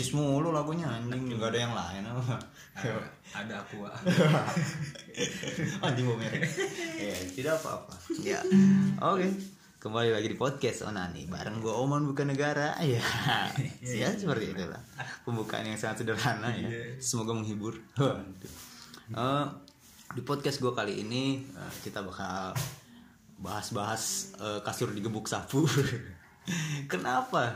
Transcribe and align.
Osis 0.00 0.16
mulu 0.16 0.48
lagunya 0.48 0.88
anjing, 0.88 1.28
nggak 1.36 1.52
ada 1.52 1.60
yang 1.60 1.76
lain 1.76 2.08
apa. 2.08 2.40
Ada, 2.72 2.92
ada 3.36 3.54
aku 3.60 3.84
ah. 3.84 3.92
anjing 5.84 6.08
mau 6.08 6.16
merek. 6.16 6.48
Ya, 6.96 7.12
tidak 7.36 7.60
apa-apa. 7.60 8.00
Ya. 8.24 8.40
Oke. 8.96 9.28
Kembali 9.76 10.08
lagi 10.08 10.32
di 10.32 10.40
podcast 10.40 10.88
Onani 10.88 11.28
bareng 11.28 11.60
gue 11.60 11.68
Oman 11.68 12.08
bukan 12.08 12.32
negara 12.32 12.80
ya. 12.80 13.04
ya 14.00 14.08
seperti 14.16 14.56
itulah. 14.56 14.80
Pembukaan 15.28 15.68
yang 15.68 15.76
sangat 15.76 16.00
sederhana 16.00 16.48
ya. 16.48 16.96
Semoga 16.96 17.36
menghibur. 17.36 17.76
Eh, 18.00 19.44
di 20.16 20.22
podcast 20.24 20.64
gue 20.64 20.72
kali 20.72 21.04
ini 21.04 21.44
eh, 21.44 21.72
kita 21.84 22.00
bakal 22.00 22.56
bahas-bahas 23.36 24.32
eh, 24.40 24.64
kasur 24.64 24.96
digebuk 24.96 25.28
sapu. 25.28 25.68
Kenapa? 26.88 27.52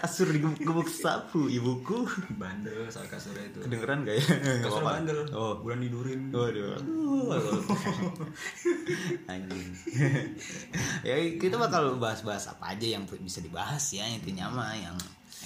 Kasur 0.00 0.32
digebuk 0.32 0.88
sapu, 0.88 1.52
ibuku. 1.52 2.08
Bandel 2.40 2.88
soal 2.88 3.04
kasurnya 3.04 3.52
itu. 3.52 3.60
Kedengeran 3.60 4.08
gak 4.08 4.16
ya? 4.16 4.24
Kasur 4.64 4.80
bandel. 4.80 5.28
Oh, 5.36 5.60
bulan 5.60 5.84
tidurin. 5.84 6.32
Waduh. 6.32 6.80
Anjing. 9.32 9.68
ya 11.08 11.14
kita 11.36 11.60
bakal 11.60 12.00
bahas-bahas 12.00 12.48
apa 12.48 12.72
aja 12.72 12.96
yang 12.96 13.04
bisa 13.20 13.44
dibahas 13.44 13.84
ya 13.92 14.08
intinya 14.08 14.48
mah 14.48 14.72
yang 14.72 14.96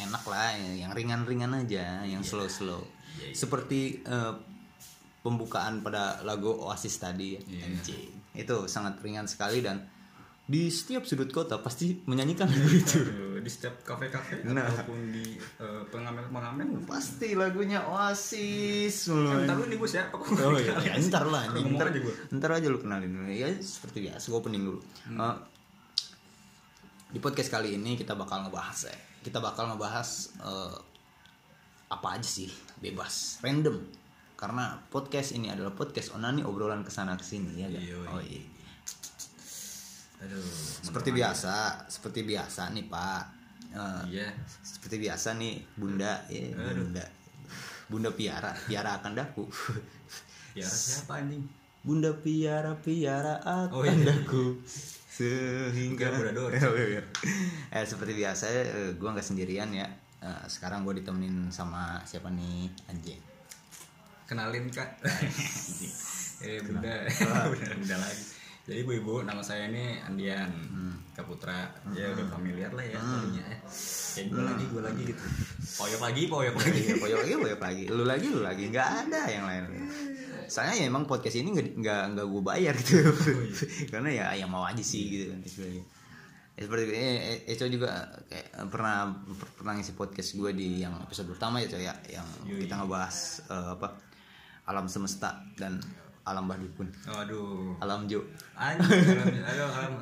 enak 0.06 0.22
lah, 0.22 0.55
yang 0.55 0.94
ringan-ringan 0.94 1.66
aja, 1.66 2.06
yang 2.06 2.22
slow-slow. 2.22 2.86
Seperti 3.34 4.06
eh, 4.06 4.34
pembukaan 5.27 5.83
pada 5.83 6.22
lagu 6.22 6.55
Oasis 6.55 7.02
tadi. 7.02 7.42
Anjing. 7.42 8.39
Itu 8.39 8.70
sangat 8.70 9.02
ringan 9.02 9.27
sekali 9.27 9.66
dan 9.66 9.83
di 10.44 10.68
setiap 10.68 11.08
sudut 11.08 11.32
kota 11.32 11.56
pasti 11.56 12.05
menyanyikan 12.05 12.44
lagu 12.44 12.68
itu. 12.68 13.00
Aduh, 13.00 13.40
di 13.40 13.48
setiap 13.48 13.80
kafe-kafe 13.80 14.44
Nah. 14.44 14.60
ataupun 14.60 15.08
di 15.08 15.40
eh, 15.40 15.82
pengamen-pengamen 15.88 16.84
Pasti 16.84 17.32
lagunya 17.32 17.80
Oasis. 17.88 19.08
Eh, 19.08 19.40
Ntar 19.48 19.56
lu 19.56 19.64
nih 19.66 19.80
gue 19.80 19.88
siapa 19.88 20.12
kok 20.12 20.36
Oh 20.36 20.52
iya, 20.55 20.77
ya, 20.84 21.00
ntar 21.00 21.24
lah 21.27 21.48
ntar, 21.48 21.88
aja 21.88 21.98
gua. 21.98 22.14
ntar 22.28 22.50
aja 22.52 22.66
lu 22.68 22.77
kenalin. 22.77 23.24
Ya 23.28 23.48
seperti 23.56 24.05
biasa, 24.05 24.24
gue 24.28 24.36
opening 24.36 24.62
dulu. 24.62 24.80
Eh, 25.08 25.36
di 27.08 27.18
podcast 27.18 27.48
kali 27.48 27.80
ini 27.80 27.96
kita 27.96 28.12
bakal 28.12 28.44
ngebahas 28.44 28.90
ya. 28.90 28.96
Kita 29.24 29.40
bakal 29.40 29.72
ngebahas 29.72 30.08
eh, 30.44 30.76
apa 31.88 32.20
aja 32.20 32.28
sih, 32.28 32.52
bebas, 32.78 33.40
random. 33.40 33.80
Karena 34.36 34.76
podcast 34.92 35.32
ini 35.32 35.48
adalah 35.48 35.72
podcast 35.72 36.12
onani 36.12 36.44
obrolan 36.44 36.84
ke 36.84 36.92
sana 36.92 37.16
ke 37.16 37.24
sini 37.24 37.64
ya 37.64 37.68
kan? 37.70 37.80
Iya, 37.80 37.96
Oh 38.12 38.20
iya. 38.20 38.42
Aduh. 40.24 40.40
Seperti 40.80 41.11
biasa, 41.11 41.55
seperti 41.86 42.20
biasa 42.24 42.73
nih 42.73 42.85
Pak. 42.86 43.23
Eh, 43.74 44.02
Iya. 44.14 44.29
seperti 44.62 44.96
biasa 44.98 45.35
nih 45.35 45.58
Bunda, 45.74 46.23
ya, 46.27 46.48
Bunda. 46.55 47.05
Bunda 47.85 48.11
piara, 48.11 48.55
piara 48.64 48.96
akan 48.96 49.12
daku. 49.12 49.45
Ya 50.55 50.64
siapa 50.64 51.18
anjing? 51.18 51.42
Bunda 51.83 52.14
piara 52.14 52.73
piara 52.77 53.42
akan 53.42 53.68
Oh, 53.70 53.85
iya. 53.85 53.92
daku 54.01 54.57
sehingga 55.11 56.08
Enggak, 56.08 56.17
Bunda 56.17 56.33
Dor. 56.33 56.51
Oh, 56.55 56.74
iya. 56.74 57.02
eh 57.68 57.85
seperti 57.85 58.14
biasa 58.14 58.45
eh, 58.48 58.64
gue 58.95 59.08
nggak 59.08 59.27
sendirian 59.27 59.68
ya 59.70 59.86
Eh, 60.24 60.45
sekarang 60.48 60.89
gue 60.89 60.96
ditemenin 60.96 61.52
sama 61.52 62.01
siapa 62.02 62.33
nih 62.33 62.64
anjing 62.89 63.20
Kenalin 64.24 64.73
kak. 64.73 64.89
eh 66.48 66.56
bunda. 66.64 67.05
bunda, 67.05 67.41
bunda 67.77 67.96
lagi. 68.01 68.24
Jadi 68.64 68.80
bu 68.80 68.97
ibu 68.97 69.14
nama 69.20 69.45
saya 69.45 69.69
ini 69.69 70.01
Andian 70.01 70.48
Kaputra. 71.13 71.69
Ya 71.92 72.17
udah 72.17 72.27
familiar 72.33 72.73
lah 72.73 72.80
ya 72.80 72.97
storynya 72.97 73.45
ya. 73.45 73.58
Kayak 74.17 74.27
gue 74.33 74.42
lagi 74.42 74.64
gue 74.64 74.83
lagi 74.83 75.02
gitu. 75.13 75.25
Poyok 75.85 76.01
lagi 76.01 76.23
poyok 76.30 76.55
lagi. 76.57 76.80
Iya, 76.80 76.95
poyok 76.97 77.19
lagi 77.20 77.35
poyok 77.36 77.61
lagi. 77.61 77.85
Lu 77.92 78.05
lagi 78.08 78.27
lu 78.33 78.41
lagi. 78.41 78.64
Nggak 78.73 78.89
ada 79.05 79.20
yang 79.29 79.45
lain. 79.45 79.64
Soalnya 80.48 80.74
ya 80.80 80.85
emang 80.89 81.05
podcast 81.05 81.36
ini 81.36 81.53
nggak 81.53 81.69
nggak 81.77 82.03
nggak 82.17 82.27
gue 82.27 82.42
bayar 82.42 82.74
gitu. 82.80 83.05
Karena 83.92 84.08
ya 84.08 84.27
yang 84.33 84.48
mau 84.48 84.64
aja 84.64 84.80
sih 84.80 85.13
gitu. 85.13 85.24
Kan 85.36 85.45
istilahnya 85.45 85.85
Ya, 86.55 86.70
seperti 86.70 86.86
eh, 86.95 87.19
eh, 87.35 87.39
Eco 87.51 87.67
juga 87.67 88.07
kayak 88.30 88.47
eh, 88.55 88.67
pernah 88.70 89.11
pernah 89.58 89.74
ngisi 89.74 89.98
podcast 89.98 90.39
gue 90.39 90.55
di 90.55 90.86
yang 90.86 90.95
episode 91.03 91.27
pertama 91.35 91.58
ya 91.58 91.67
coy 91.67 91.83
ya. 91.83 91.95
Yang 92.07 92.27
kita 92.63 92.74
ngebahas 92.79 93.17
eh, 93.51 93.69
apa 93.74 93.89
alam 94.70 94.86
semesta 94.86 95.42
dan 95.58 95.83
alam 96.24 96.48
badukun 96.48 96.89
Aduh. 97.05 97.77
alam 97.85 98.08
Anjing. 98.08 98.24
Aduh, 99.45 99.68
aduh. 99.68 100.01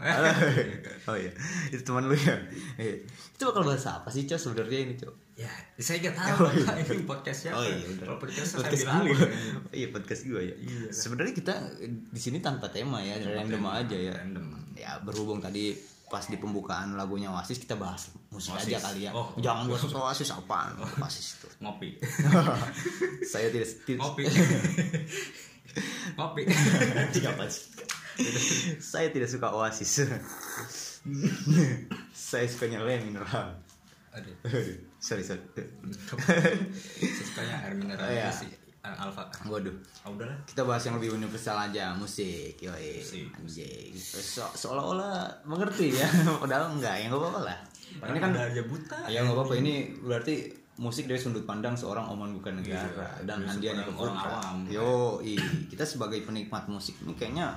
oh 1.11 1.17
iya 1.19 1.33
itu 1.75 1.83
teman 1.83 2.07
lu 2.07 2.15
ya 2.15 2.37
Iya. 2.79 3.03
itu 3.03 3.43
bakal 3.43 3.67
bahas 3.67 3.83
apa 3.91 4.07
sih 4.07 4.23
cok 4.25 4.39
sebenarnya 4.39 4.79
ini 4.87 4.95
cok 4.95 5.15
Ya, 5.33 5.49
saya 5.81 5.97
nggak 6.05 6.13
tahu 6.13 6.45
Pak, 6.45 6.77
ini 6.93 7.09
podcast 7.09 7.49
siapa. 7.49 7.57
Oh 7.57 7.65
iya, 7.65 7.89
udah. 7.89 8.05
Kalau 8.05 8.19
podcast 8.21 8.53
saya 8.53 8.59
podcast 8.63 8.85
bilang 8.85 9.01
gue. 9.09 9.29
iya 9.73 9.87
podcast 9.89 10.23
gue 10.29 10.43
ya. 10.45 10.55
Iya. 10.61 10.81
Sebenarnya 10.93 11.33
kita 11.33 11.55
di 11.89 12.21
sini 12.21 12.39
tanpa 12.45 12.69
tema 12.69 13.01
ya, 13.01 13.17
random 13.17 13.65
aja 13.65 13.97
ya. 13.97 14.13
Random. 14.13 14.45
Ya 14.77 15.01
berhubung 15.01 15.41
tadi 15.41 15.73
pas 16.13 16.29
di 16.29 16.37
pembukaan 16.37 17.01
lagunya 17.01 17.33
Oasis 17.33 17.57
kita 17.57 17.81
bahas 17.81 18.13
musik 18.29 18.53
Oasis. 18.53 18.77
aja 18.77 18.93
kali 18.93 19.09
ya. 19.09 19.17
Oh. 19.17 19.33
Jangan 19.41 19.65
bahas 19.73 19.89
Oasis 19.89 20.29
apaan? 20.37 20.77
Oasis 21.01 21.41
itu. 21.41 21.49
Ngopi. 21.65 21.97
Saya 23.33 23.49
tidak 23.49 23.73
Ngopi. 23.97 24.29
Apa 26.15 26.39
sih? 27.49 27.65
Saya 28.79 29.09
tidak 29.09 29.27
suka 29.27 29.49
Oasis. 29.51 30.05
Saya 32.13 32.47
sukanya 32.47 32.81
Le 32.81 33.01
mineral. 33.01 33.57
Aduh. 34.13 34.37
sorry 34.99 35.25
sorry. 35.25 35.41
Saya 35.49 37.25
sukanya 37.25 37.55
air 37.65 37.75
mineral 37.75 38.05
Iya. 38.05 38.29
si 38.29 38.47
Alfa. 38.83 39.25
Waduh. 39.47 39.73
Ah, 40.03 40.11
udahlah. 40.11 40.35
kita 40.45 40.63
bahas 40.63 40.83
yang 40.83 40.99
lebih 40.99 41.15
universal 41.15 41.55
aja 41.57 41.95
musik 41.95 42.59
yoi 42.59 42.99
Musik. 42.99 43.31
anjing 43.33 43.95
so, 43.95 44.43
seolah-olah 44.53 45.31
mengerti 45.47 45.95
ya 45.95 46.09
padahal 46.43 46.75
enggak 46.75 46.99
ya 46.99 47.07
nggak 47.07 47.23
apa-apa 47.23 47.41
lah 47.47 47.59
ini 48.11 48.19
kan 48.19 48.31
ada 48.35 48.51
aja 48.51 48.63
buta. 48.67 48.99
ya 49.07 49.23
nggak 49.23 49.37
apa-apa 49.39 49.55
ini 49.63 49.75
berarti 50.03 50.35
musik 50.83 51.07
dari 51.07 51.15
sudut 51.17 51.47
pandang 51.47 51.79
seorang 51.79 52.03
oman 52.11 52.35
bukan 52.35 52.59
negara 52.59 52.91
Iya, 52.91 53.23
dan 53.23 53.47
dari 53.47 53.51
Andian 53.55 53.77
seorang 53.79 53.87
yang 53.87 53.99
orang 54.03 54.17
awam. 54.19 54.57
yo 54.67 54.91
kita 55.71 55.87
sebagai 55.87 56.27
penikmat 56.27 56.67
musik 56.67 56.99
ini 57.07 57.15
kayaknya 57.15 57.55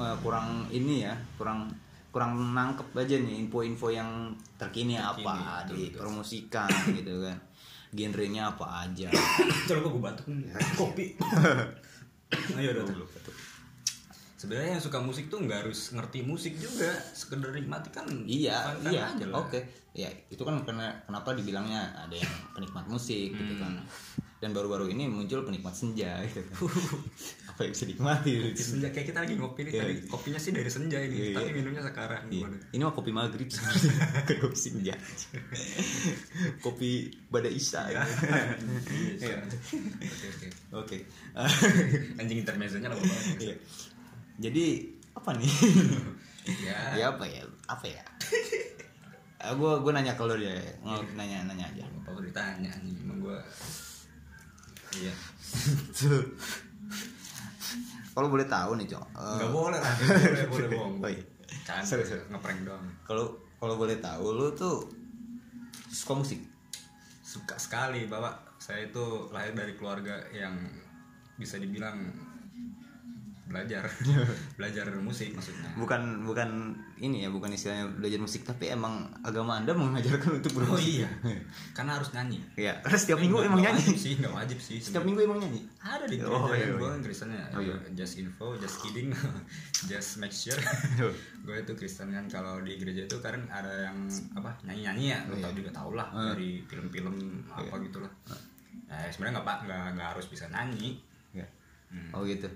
eh, 0.00 0.16
kurang 0.24 0.64
ini 0.72 1.04
ya 1.04 1.12
kurang 1.36 1.68
kurang 2.08 2.56
nangkep 2.56 2.94
aja 2.94 3.20
nih 3.20 3.42
info-info 3.42 3.90
yang 3.90 4.30
terkini, 4.54 4.94
apa 4.94 5.66
betul, 5.66 5.74
di 5.74 5.82
betul. 5.90 5.98
promosikan 6.00 6.70
gitu 6.96 7.26
kan 7.26 7.36
genrenya 7.90 8.50
apa 8.50 8.86
aja 8.86 9.06
Coba 9.70 9.86
gue 9.86 10.02
batuk 10.02 10.26
nih. 10.30 10.50
Kopi. 10.74 11.06
Ayo 12.58 12.74
udah 12.74 12.84
dulu. 12.90 13.06
Sebenarnya 14.44 14.70
yang 14.70 14.82
suka 14.82 14.98
musik 15.00 15.24
tuh 15.26 15.40
nggak 15.40 15.64
harus 15.64 15.90
ngerti 15.90 16.20
musik 16.20 16.52
juga, 16.54 16.92
sekedar 17.10 17.48
nikmati 17.50 17.88
kan. 17.88 18.04
Iya, 18.22 18.76
iya. 18.84 19.08
aja 19.08 19.24
lah. 19.24 19.40
Oke. 19.40 19.64
Ya, 19.90 20.10
itu 20.28 20.42
kan 20.42 20.60
karena 20.60 20.92
kenapa 21.02 21.32
dibilangnya 21.32 21.80
ada 21.96 22.12
yang 22.12 22.28
penikmat 22.52 22.84
musik 22.84 23.32
gitu 23.32 23.56
kan. 23.56 23.80
Hmm. 23.80 24.22
dan 24.34 24.52
baru-baru 24.52 24.92
ini 24.92 25.08
muncul 25.08 25.40
penikmat 25.40 25.72
senja 25.72 26.20
gitu 26.20 26.44
kan. 26.44 26.68
apa 27.48 27.64
yang 27.64 27.72
bisa 27.72 27.88
dinikmati 27.88 28.32
gitu. 28.52 28.76
senja 28.76 28.92
kayak 28.92 29.06
kita 29.08 29.24
lagi 29.24 29.40
ngopi 29.40 29.64
nih 29.64 29.72
Iya. 29.72 29.80
tadi 29.80 29.94
kopinya 30.04 30.36
sih 30.36 30.52
dari 30.52 30.68
senja 30.68 30.98
ini 31.00 31.16
Iya, 31.16 31.32
tapi 31.32 31.48
iya. 31.48 31.54
minumnya 31.54 31.80
sekarang 31.80 32.22
Iya. 32.28 32.44
Waduh. 32.44 32.60
Ini 32.68 32.82
mah 32.84 32.92
kopi 32.92 33.10
maghrib 33.10 33.48
kopi 34.44 34.58
senja. 34.58 34.92
kopi 36.60 36.90
pada 37.24 37.48
Isa. 37.48 37.88
Iya, 37.88 38.04
Iya. 39.16 39.36
oke 39.48 40.26
oke 40.28 40.48
Oke. 40.76 40.98
anjing 42.18 42.38
intermezzonya 42.38 42.92
lama 42.92 43.00
banget 43.00 43.36
Iya. 43.40 43.56
Jadi 44.36 44.66
apa 45.12 45.30
nih? 45.32 45.52
ya 46.60 46.76
ya 46.98 47.04
apa 47.10 47.24
ya? 47.24 47.42
Apa 47.66 47.86
ya? 47.86 48.02
gue 49.54 49.72
gue 49.78 49.92
nanya 49.92 50.14
kalau 50.14 50.32
dia 50.34 50.56
Nge- 50.80 51.12
nanya 51.14 51.44
nanya 51.44 51.68
aja. 51.68 51.84
apa 51.84 52.08
udah 52.10 52.24
ditanya 52.24 52.72
anjing 52.72 52.96
emang 52.98 53.20
gua 53.20 53.36
iya 54.94 55.12
kalau 58.10 58.28
boleh 58.30 58.46
tahu 58.46 58.78
nih 58.78 58.86
cok. 58.86 59.04
eh, 59.04 59.36
nggak 59.36 59.52
boleh 59.52 59.78
lah 59.78 59.94
boleh 59.98 60.46
boleh 60.54 60.68
bohong 60.70 60.94
Oh, 60.98 61.10
iya. 61.10 61.24
Sorry. 61.82 62.04
ngeprank 62.24 62.62
doang 62.62 62.86
Kalau 63.02 63.24
kalau 63.58 63.74
boleh 63.74 63.98
tahu 63.98 64.32
lu 64.32 64.48
tuh 64.50 64.88
suka 65.86 66.14
musik. 66.14 66.40
suka 67.22 67.58
sekali 67.58 68.06
bapak 68.06 68.32
saya 68.56 68.86
itu 68.86 69.04
lahir 69.28 69.52
dari 69.52 69.74
keluarga 69.74 70.14
yang 70.30 70.54
bisa 71.34 71.58
dibilang 71.58 71.98
belajar 73.44 73.84
belajar 74.58 74.88
musik 74.96 75.30
maksudnya 75.30 75.68
Bukan 75.74 76.24
bukan 76.24 76.72
ini 76.96 77.22
ya, 77.22 77.28
bukan 77.28 77.50
istilahnya 77.50 77.84
belajar 77.92 78.16
musik 78.16 78.40
tapi 78.42 78.68
emang 78.68 78.94
agama 79.20 79.56
Anda 79.56 79.70
mengajarkan 79.70 80.38
untuk 80.38 80.52
oh 80.54 80.56
bermusik. 80.64 80.98
iya 80.98 81.08
karena 81.76 81.94
harus 81.94 82.08
nyanyi 82.10 82.40
Iya, 82.54 82.80
karena 82.80 82.96
setiap 82.96 83.18
minggu 83.18 83.36
Nggak- 83.36 83.48
emang 83.50 83.60
nyanyi. 83.62 83.82
wajib 83.82 83.96
sih 83.98 84.12
nggak 84.16 84.34
wajib 84.34 84.58
sih 84.58 84.78
Setiap 84.78 85.04
minggu 85.04 85.20
emang 85.22 85.38
nyanyi. 85.38 85.60
ada 85.78 86.04
di 86.04 86.16
Oh, 86.18 86.48
gereja 86.48 86.56
iya, 86.56 86.72
gue 86.72 86.80
iya. 86.80 86.90
kan 86.90 87.00
Kristennya 87.00 87.42
Oh, 87.50 87.60
iya. 87.60 87.76
just 87.92 88.14
info 88.16 88.46
just 88.56 88.76
kidding 88.80 89.08
just 89.90 90.10
make 90.16 90.32
sure 90.32 90.56
gue 91.38 91.56
itu 91.58 91.72
Kristen 91.74 92.08
kan 92.10 92.24
kalau 92.26 92.58
di 92.58 92.74
gereja 92.74 93.04
itu 93.04 93.18
kan 93.18 93.36
ada 93.46 93.68
yang 93.84 93.98
apa 94.32 94.56
nyanyi 94.64 94.80
nyanyi 94.84 95.04
ya 95.10 95.18
lo 95.26 95.34
Iya. 95.34 95.44
tau 95.44 95.52
juga 95.52 95.70
tau 95.70 95.90
lah 95.92 96.08
dari 96.32 96.64
film-film 96.64 97.12
apa 97.46 97.76
gitu 97.78 98.00
lah 98.00 98.12
nah, 98.86 99.04
sebenarnya 99.04 99.36
nggak 99.36 99.46
pak 99.46 99.58
nggak 99.62 99.84
nggak 99.94 100.08
harus 100.10 100.26
bisa 100.26 100.48
nyanyi 100.48 100.96
Ya. 101.30 101.42
Hmm. 101.90 102.10
Oh 102.12 102.22
gitu. 102.22 102.46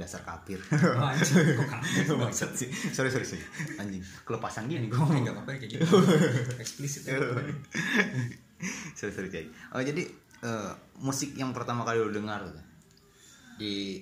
Dasar 0.00 0.24
kafir. 0.24 0.56
Oh, 0.96 1.04
anjing, 1.04 1.36
kok 1.54 2.16
Bangsat 2.16 2.50
sih. 2.52 2.66
Sorry 2.72 3.06
sorry 3.06 3.22
sorry. 3.22 3.44
Anjing. 3.76 4.00
Kelepasan 4.24 4.64
gini 4.64 4.88
gue 4.88 4.96
ngomong. 4.96 5.20
nggak 5.20 5.36
apa-apa 5.36 5.60
kayak 5.60 5.76
gitu 5.76 5.84
eksplisit 6.62 7.04
ya. 7.06 7.20
sorry 8.92 9.12
sorry 9.12 9.28
kayak. 9.28 9.52
Oh 9.70 9.80
jadi 9.80 10.02
eh, 10.40 10.72
musik 10.98 11.32
yang 11.34 11.52
pertama 11.52 11.84
kali 11.84 12.00
lu 12.00 12.10
dengar 12.10 12.44
di 13.56 14.00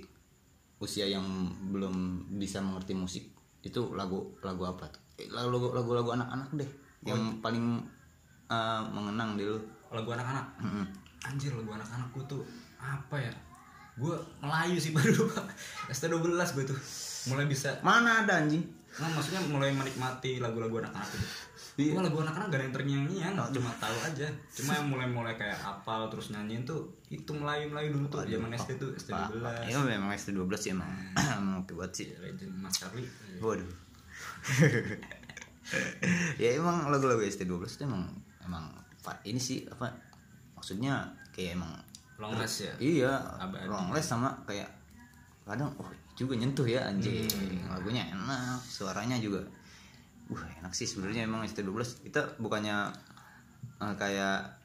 usia 0.79 1.03
yang 1.05 1.27
belum 1.69 1.95
bisa 2.39 2.63
mengerti 2.63 2.95
musik 2.95 3.25
itu 3.61 3.91
lagu 3.93 4.39
lagu 4.41 4.63
apa 4.65 4.87
tuh? 4.87 5.03
Eh, 5.19 5.27
Lagu 5.29 5.51
lagu 5.69 5.91
lagu 5.93 6.11
anak-anak 6.13 6.55
deh. 6.55 6.71
Yang 7.03 7.21
paling 7.39 7.83
eh, 8.47 8.83
mengenang 8.89 9.35
di 9.35 9.45
lu. 9.45 9.59
lagu 9.89 10.13
anak-anak 10.13 10.45
anjir 11.25 11.49
lagu 11.51 11.73
anak-anakku 11.73 12.21
tuh 12.29 12.45
apa 12.77 13.17
ya 13.17 13.33
gue 13.99 14.17
Melayu 14.41 14.79
sih 14.79 14.95
baru 14.97 15.27
ST12 15.91 16.39
gue 16.39 16.65
tuh 16.71 16.79
mulai 17.35 17.45
bisa 17.51 17.75
Mana 17.83 18.25
ada 18.25 18.41
anjing? 18.41 18.63
Nah, 18.99 19.11
maksudnya 19.15 19.39
mulai 19.47 19.71
menikmati 19.71 20.43
lagu-lagu 20.43 20.83
anak-anak 20.83 21.07
itu. 21.15 21.27
Iya. 21.79 21.95
Gua 21.95 22.03
lagu 22.11 22.19
anak-anak 22.27 22.47
gak 22.51 22.59
ada 22.59 22.65
yang 22.67 22.75
terngiang-ngiang, 22.75 23.35
cuma 23.55 23.71
tahu 23.79 23.99
aja. 24.03 24.27
Cuma 24.51 24.75
yang 24.75 24.91
mulai-mulai 24.91 25.39
kayak 25.39 25.55
apal 25.63 26.11
terus 26.11 26.35
nyanyiin 26.35 26.67
tuh 26.67 26.91
itu 27.07 27.31
Melayu-Melayu 27.31 27.95
dulu 27.95 28.07
tuh 28.11 28.27
zaman 28.27 28.51
SD 28.51 28.83
tuh 28.83 28.91
Pak, 28.91 29.31
SD12. 29.39 29.71
Itu 29.71 29.81
memang 29.87 30.11
SD12 30.11 30.51
sih 30.59 30.71
emang. 30.75 30.91
emang 31.39 31.63
oke 31.63 31.73
banget 31.79 31.93
sih. 31.95 32.07
Legend 32.19 32.53
Mas 32.59 32.75
Charlie. 32.75 33.07
Waduh. 33.39 33.71
ya 36.43 36.59
emang 36.59 36.91
lagu-lagu 36.91 37.23
ST12 37.23 37.63
itu 37.63 37.83
emang 37.87 38.09
emang 38.43 38.65
ini 39.25 39.41
sih 39.41 39.65
apa 39.69 39.89
maksudnya 40.57 41.07
kayak 41.31 41.61
emang 41.61 41.71
Long 42.19 42.35
last 42.35 42.59
ya. 42.61 42.73
iya 42.79 43.13
Abadi. 43.39 43.65
longless 43.65 44.07
sama 44.07 44.35
kayak 44.43 44.67
kadang 45.45 45.71
oh 45.75 45.87
juga 46.13 46.35
nyentuh 46.35 46.67
ya 46.67 46.83
anjing 46.85 47.25
Hmm. 47.25 47.71
lagunya 47.71 48.05
enak 48.05 48.59
suaranya 48.61 49.17
juga 49.17 49.39
wah 50.27 50.43
enak 50.59 50.71
sih 50.71 50.85
sebenarnya 50.85 51.25
emang 51.25 51.41
ST12 51.43 52.05
kita 52.05 52.21
bukannya 52.37 52.91
eh, 53.79 53.95
kayak 53.95 54.59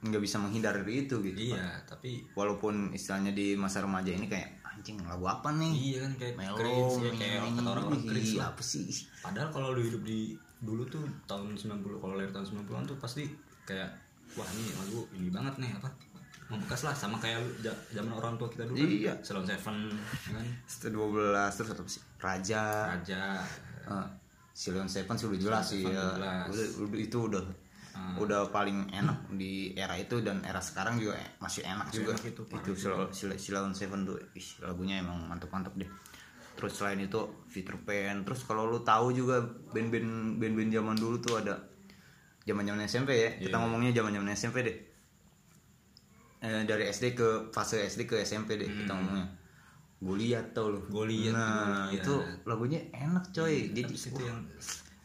nggak 0.00 0.16
bisa 0.18 0.38
menghindar 0.38 0.72
dari 0.72 1.04
itu 1.04 1.20
gitu 1.20 1.52
Iya, 1.52 1.82
tapi 1.84 2.24
walaupun 2.32 2.88
istilahnya 2.90 3.30
di 3.30 3.52
masa 3.52 3.84
remaja 3.84 4.08
ini 4.08 4.24
kayak 4.24 4.48
anjing 4.64 4.96
lagu 5.04 5.26
apa 5.26 5.52
nih 5.52 5.72
iya 5.74 5.96
kan 6.00 6.12
kayak 6.16 6.34
melo 6.38 6.56
cringe 6.56 6.94
ya 6.96 7.12
kayak 7.12 7.38
kata 7.52 7.68
orang-orang 7.68 8.00
cringe 8.00 8.32
ini, 8.32 8.40
lah. 8.40 8.48
apa 8.48 8.62
sih 8.62 8.86
Padahal 9.20 9.48
kalau 9.50 9.68
lu 9.74 9.82
hidup 9.82 10.00
di 10.00 10.32
dulu 10.56 10.86
tuh 10.86 11.04
tahun 11.26 11.52
90 11.52 12.00
kalau 12.00 12.14
lahir 12.14 12.30
tahun 12.30 12.46
90-an 12.56 12.84
tuh 12.86 12.96
pasti 12.96 13.28
kayak 13.66 13.92
wah 14.32 14.48
ini 14.48 14.72
lagu 14.72 15.04
ini 15.12 15.28
banget 15.28 15.54
nih 15.58 15.70
apa 15.74 15.88
membekas 16.50 16.82
lah 16.82 16.92
sama 16.92 17.14
kayak 17.16 17.38
zaman 17.88 18.10
orang 18.10 18.34
tua 18.34 18.46
kita 18.46 18.66
dulu 18.66 18.74
Iya. 18.76 19.14
kan 19.14 19.22
Salon 19.24 19.46
Seven 19.46 19.76
ya 19.86 20.32
kan? 20.34 20.46
ST12 20.64 21.16
terus 21.48 21.70
apa 21.70 21.86
sih 21.86 22.02
Raja. 22.18 22.62
Raja. 22.90 23.22
Uh, 23.86 24.06
Silon 24.52 24.84
Seven 24.84 25.14
sih 25.14 25.26
udah 25.26 25.40
jelas 25.40 25.64
sih 25.64 25.82
ya. 25.82 26.10
itu 26.92 27.18
udah 27.24 27.42
Ah. 27.90 28.14
udah 28.16 28.46
paling 28.48 28.86
enak 28.88 29.30
di 29.32 29.74
era 29.74 29.92
itu 29.94 30.22
dan 30.22 30.38
era 30.42 30.58
sekarang 30.58 30.94
juga 30.96 31.14
e- 31.16 31.34
masih 31.36 31.62
enak 31.64 31.90
Masih 31.90 31.98
juga. 32.00 32.12
enak 32.14 32.24
itu, 32.24 32.42
itu 32.46 32.70
Sil- 32.78 33.10
Sil- 33.10 33.34
Silon 33.36 33.74
Seven 33.74 34.06
tuh 34.06 34.14
ih, 34.32 34.46
lagunya 34.60 34.98
emang 34.98 35.18
mantep-mantep 35.26 35.74
deh. 35.76 35.90
Terus 36.54 36.70
selain 36.72 36.98
itu 36.98 37.18
Peter 37.46 37.74
Pan 37.76 38.22
terus 38.22 38.42
kalau 38.42 38.64
lu 38.64 38.78
tahu 38.80 39.10
juga 39.10 39.42
band-band 39.68 40.06
band-band 40.36 40.70
zaman 40.70 40.94
dulu 40.94 41.18
tuh 41.18 41.38
ada 41.38 41.58
zaman-zaman 42.40 42.78
SMP 42.84 43.10
ya. 43.12 43.30
Kita 43.40 43.52
Iya. 43.52 43.58
ngomongnya 43.58 43.90
zaman-zaman 43.92 44.28
SMP 44.30 44.56
deh 44.62 44.76
Eh, 46.40 46.64
dari 46.64 46.88
SD 46.88 47.12
ke 47.12 47.52
fase 47.52 47.84
SD 47.84 48.08
ke 48.08 48.16
SMP 48.24 48.56
deh 48.56 48.64
kita 48.64 48.96
ngomongnya. 48.96 49.28
Goliat 50.00 50.56
tau 50.56 50.72
lu. 50.72 50.80
Goliat, 50.88 51.36
nah 51.36 51.92
Goliat. 51.92 52.00
itu 52.00 52.14
lagunya 52.48 52.80
enak 52.96 53.28
coy. 53.36 53.68
Jadi 53.76 53.92
Habis 53.92 54.08
itu 54.08 54.22
yang 54.24 54.40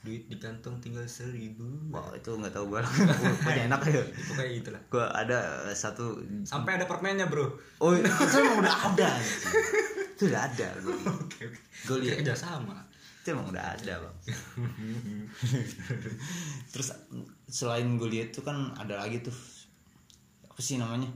duit 0.06 0.24
di 0.32 0.38
kantong 0.40 0.80
tinggal 0.80 1.04
seribu. 1.04 1.68
Wah 1.92 2.08
itu 2.16 2.32
nggak 2.32 2.56
tahu 2.56 2.72
gue 2.72 2.80
pokoknya 3.42 3.68
enak 3.68 3.82
ya 3.90 4.04
itu 4.06 4.32
kayak 4.38 4.52
gitu 4.62 4.70
lah 4.70 4.82
gue 4.86 5.02
ada 5.02 5.40
eh, 5.68 5.76
satu 5.76 6.22
sampai 6.48 6.80
ada 6.80 6.88
permennya 6.88 7.28
bro. 7.28 7.52
Oh 7.84 7.92
itu 7.92 8.08
emang 8.40 8.64
udah 8.64 8.76
ada. 8.94 9.10
Itu 10.16 10.32
udah 10.32 10.42
ada 10.48 10.68
gue 10.80 11.98
lihat 12.00 12.22
kayak 12.22 12.24
kerja 12.24 12.36
sama. 12.38 12.80
Itu 13.26 13.34
emang 13.34 13.50
udah 13.50 13.74
ada 13.76 13.94
bang 14.06 14.16
terus 16.72 16.94
selain 17.50 17.98
gue 17.98 18.06
lihat 18.06 18.30
tuh 18.30 18.46
kan 18.46 18.70
ada 18.78 19.02
lagi 19.02 19.26
tuh 19.26 19.34
apa 20.56 20.64
sih 20.64 20.80
namanya? 20.80 21.12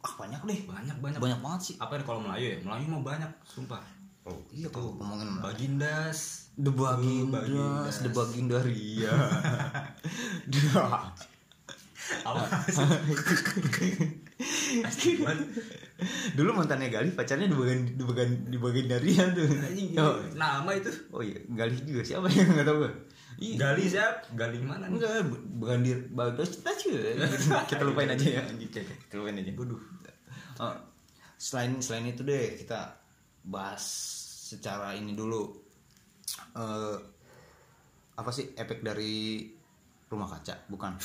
Ah 0.00 0.16
banyak 0.16 0.40
deh. 0.48 0.64
Banyak 0.64 0.96
banyak. 0.96 1.20
Banyak 1.20 1.44
banget 1.44 1.60
sih. 1.60 1.74
Apa 1.76 2.00
ya 2.00 2.08
kalau 2.08 2.24
Melayu 2.24 2.56
ya? 2.56 2.64
Melayu 2.64 2.88
mah 2.88 3.04
banyak 3.04 3.28
sumpah. 3.44 3.84
Oh 4.24 4.40
iya 4.48 4.72
kalau 4.72 4.96
ngomongin 4.96 5.28
Bagindas. 5.44 6.48
The 6.56 6.72
Bagindas, 6.72 7.52
Bagindas. 7.52 8.00
The 8.00 8.10
Baginda 8.16 8.64
Ria. 8.64 9.12
apa? 12.24 12.44
Dulu 16.32 16.50
mantannya 16.56 16.88
Galih 16.88 17.12
pacarnya 17.12 17.44
di 17.44 17.56
bagian 17.60 17.92
di 17.92 18.04
bagian 18.08 18.30
di 18.48 18.56
bagian 18.56 18.88
Ria 19.04 19.24
tuh. 19.36 19.44
Oh, 20.00 20.16
nama 20.32 20.70
itu. 20.72 20.88
Oh 21.12 21.20
iya, 21.20 21.36
Galih 21.52 21.76
juga. 21.84 22.00
Siapa 22.00 22.32
yang 22.32 22.56
nggak 22.56 22.66
tahu 22.72 22.88
gue. 22.88 22.92
Iya. 23.42 23.56
Gali 23.58 23.84
siap 23.90 24.14
Gali 24.38 24.58
mana 24.62 24.86
nih? 24.86 25.02
Enggak, 25.02 25.10
bukan 25.58 25.78
di 25.82 25.92
bagus 26.14 26.54
kita 26.62 26.70
Kita 27.66 27.82
lupain 27.82 28.14
aja 28.14 28.26
ya. 28.38 28.42
Kita 28.46 29.14
lupain 29.18 29.42
aja. 29.42 29.50
Waduh. 29.58 29.82
Oh, 30.62 30.74
selain 31.34 31.82
selain 31.82 32.06
itu 32.14 32.22
deh 32.22 32.54
kita 32.62 32.94
bahas 33.42 33.82
secara 34.54 34.94
ini 34.94 35.18
dulu. 35.18 35.50
Eh 36.54 36.96
apa 38.14 38.30
sih 38.30 38.54
efek 38.54 38.86
dari 38.86 39.50
rumah 40.06 40.30
kaca? 40.30 40.70
Bukan. 40.70 40.94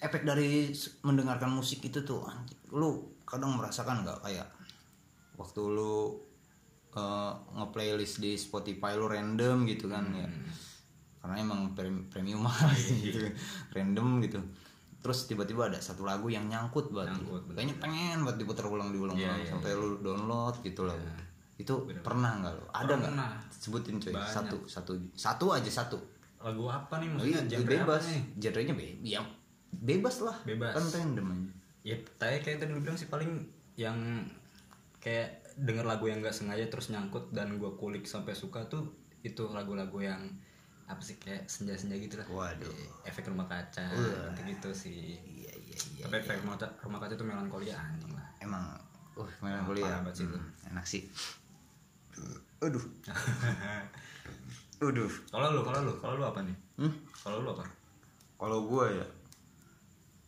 Efek 0.00 0.24
dari 0.24 0.72
mendengarkan 1.04 1.52
musik 1.52 1.84
itu 1.84 2.00
tuh 2.00 2.24
lu 2.72 3.20
kadang 3.28 3.60
merasakan 3.60 4.00
nggak 4.00 4.24
kayak 4.24 4.48
waktu 5.36 5.60
lu 5.60 6.16
eh, 6.96 7.32
nge-playlist 7.60 8.16
di 8.24 8.32
Spotify 8.40 8.96
lu 8.96 9.12
random 9.12 9.68
gitu 9.68 9.92
kan 9.92 10.08
ya 10.16 10.24
karena 11.20 11.36
emang 11.38 11.72
prem- 11.72 12.08
premium 12.08 12.40
mah 12.46 12.56
gitu 12.80 13.28
random 13.70 14.20
gitu. 14.20 14.40
Terus 15.00 15.24
tiba-tiba 15.24 15.68
ada 15.68 15.80
satu 15.80 16.04
lagu 16.04 16.28
yang 16.28 16.44
nyangkut 16.44 16.92
banget 16.92 17.16
Nyangkut, 17.16 17.42
bener. 17.44 17.56
kayaknya 17.56 17.76
pengen 17.80 18.16
buat 18.20 18.36
diputar 18.36 18.64
ulang 18.64 18.92
diulang 18.92 19.16
Iya, 19.16 19.28
ulang 19.28 19.40
iya, 19.40 19.48
sampai 19.48 19.70
lu 19.72 19.96
download 19.98 20.60
gitu 20.60 20.84
loh. 20.84 20.96
Itu 21.56 21.84
Bener. 21.84 22.00
pernah 22.00 22.36
nggak 22.36 22.52
lo 22.52 22.64
ada 22.68 22.92
nggak? 22.96 23.12
Sebutin 23.50 23.96
coy 23.96 24.12
Banyak. 24.12 24.28
satu 24.28 24.56
satu 24.64 24.92
satu 25.12 25.46
aja 25.50 25.68
satu. 25.70 25.96
Lagu 26.40 26.68
apa 26.68 27.00
nih? 27.00 27.08
Oh 27.08 27.12
maksudnya 27.16 27.32
iya, 27.38 27.48
genre 27.50 27.68
bebas. 27.70 28.00
apa 28.00 28.12
nih? 28.12 28.22
Genrenya 28.36 28.74
be 28.76 28.86
ya 29.00 29.20
bebas 29.70 30.16
lah. 30.20 30.36
Bebas. 30.42 30.72
kan 30.72 30.84
random 30.84 31.26
aja. 31.30 31.48
Ya 31.80 31.96
tapi 32.16 32.36
kayak 32.40 32.60
tadi 32.60 32.72
lu 32.72 32.80
bilang 32.80 32.96
sih 32.96 33.08
paling 33.08 33.28
yang 33.76 33.96
kayak 35.00 35.40
denger 35.56 35.84
lagu 35.84 36.04
yang 36.06 36.20
nggak 36.20 36.32
sengaja 36.32 36.68
terus 36.68 36.88
nyangkut 36.88 37.32
dan 37.32 37.56
gue 37.56 37.72
kulik 37.74 38.04
sampai 38.04 38.32
suka 38.32 38.64
tuh 38.66 38.84
itu 39.20 39.48
lagu-lagu 39.48 39.96
yang 39.98 40.20
apa 40.90 41.02
sih 41.06 41.14
kayak 41.22 41.46
senja-senja 41.46 41.94
gitu 42.02 42.18
lah. 42.18 42.26
Waduh. 42.26 42.74
Efek 43.06 43.30
rumah 43.30 43.46
kaca 43.46 43.86
Wah. 43.94 44.34
gitu 44.34 44.40
gitu 44.50 44.70
sih. 44.74 45.22
Iya 45.22 45.52
iya 45.54 45.76
iya 45.94 46.02
tapi 46.10 46.18
efek 46.18 46.42
rumah 46.42 46.58
kaca, 46.58 46.66
rumah 46.82 46.98
kaca 46.98 47.14
itu 47.14 47.22
melankolia 47.22 47.78
anjing 47.78 48.10
lah. 48.10 48.26
Emang 48.42 48.64
uh 49.14 49.30
melankoli 49.38 49.86
parah 49.86 50.02
banget 50.02 50.14
sih. 50.18 50.26
Hmm, 50.26 50.70
enak 50.74 50.84
sih. 50.86 51.02
Aduh. 52.66 52.82
Aduh. 54.90 55.12
Kalau 55.30 55.46
lu 55.54 55.62
kalau 55.62 55.80
lu 55.86 55.94
kalau 56.02 56.14
lu 56.18 56.24
apa 56.26 56.40
nih? 56.42 56.56
Hmm? 56.80 56.92
kalau 57.22 57.44
lu 57.44 57.48
apa? 57.54 57.64
Kalau 58.40 58.58
gue 58.66 58.84
ya 58.98 59.06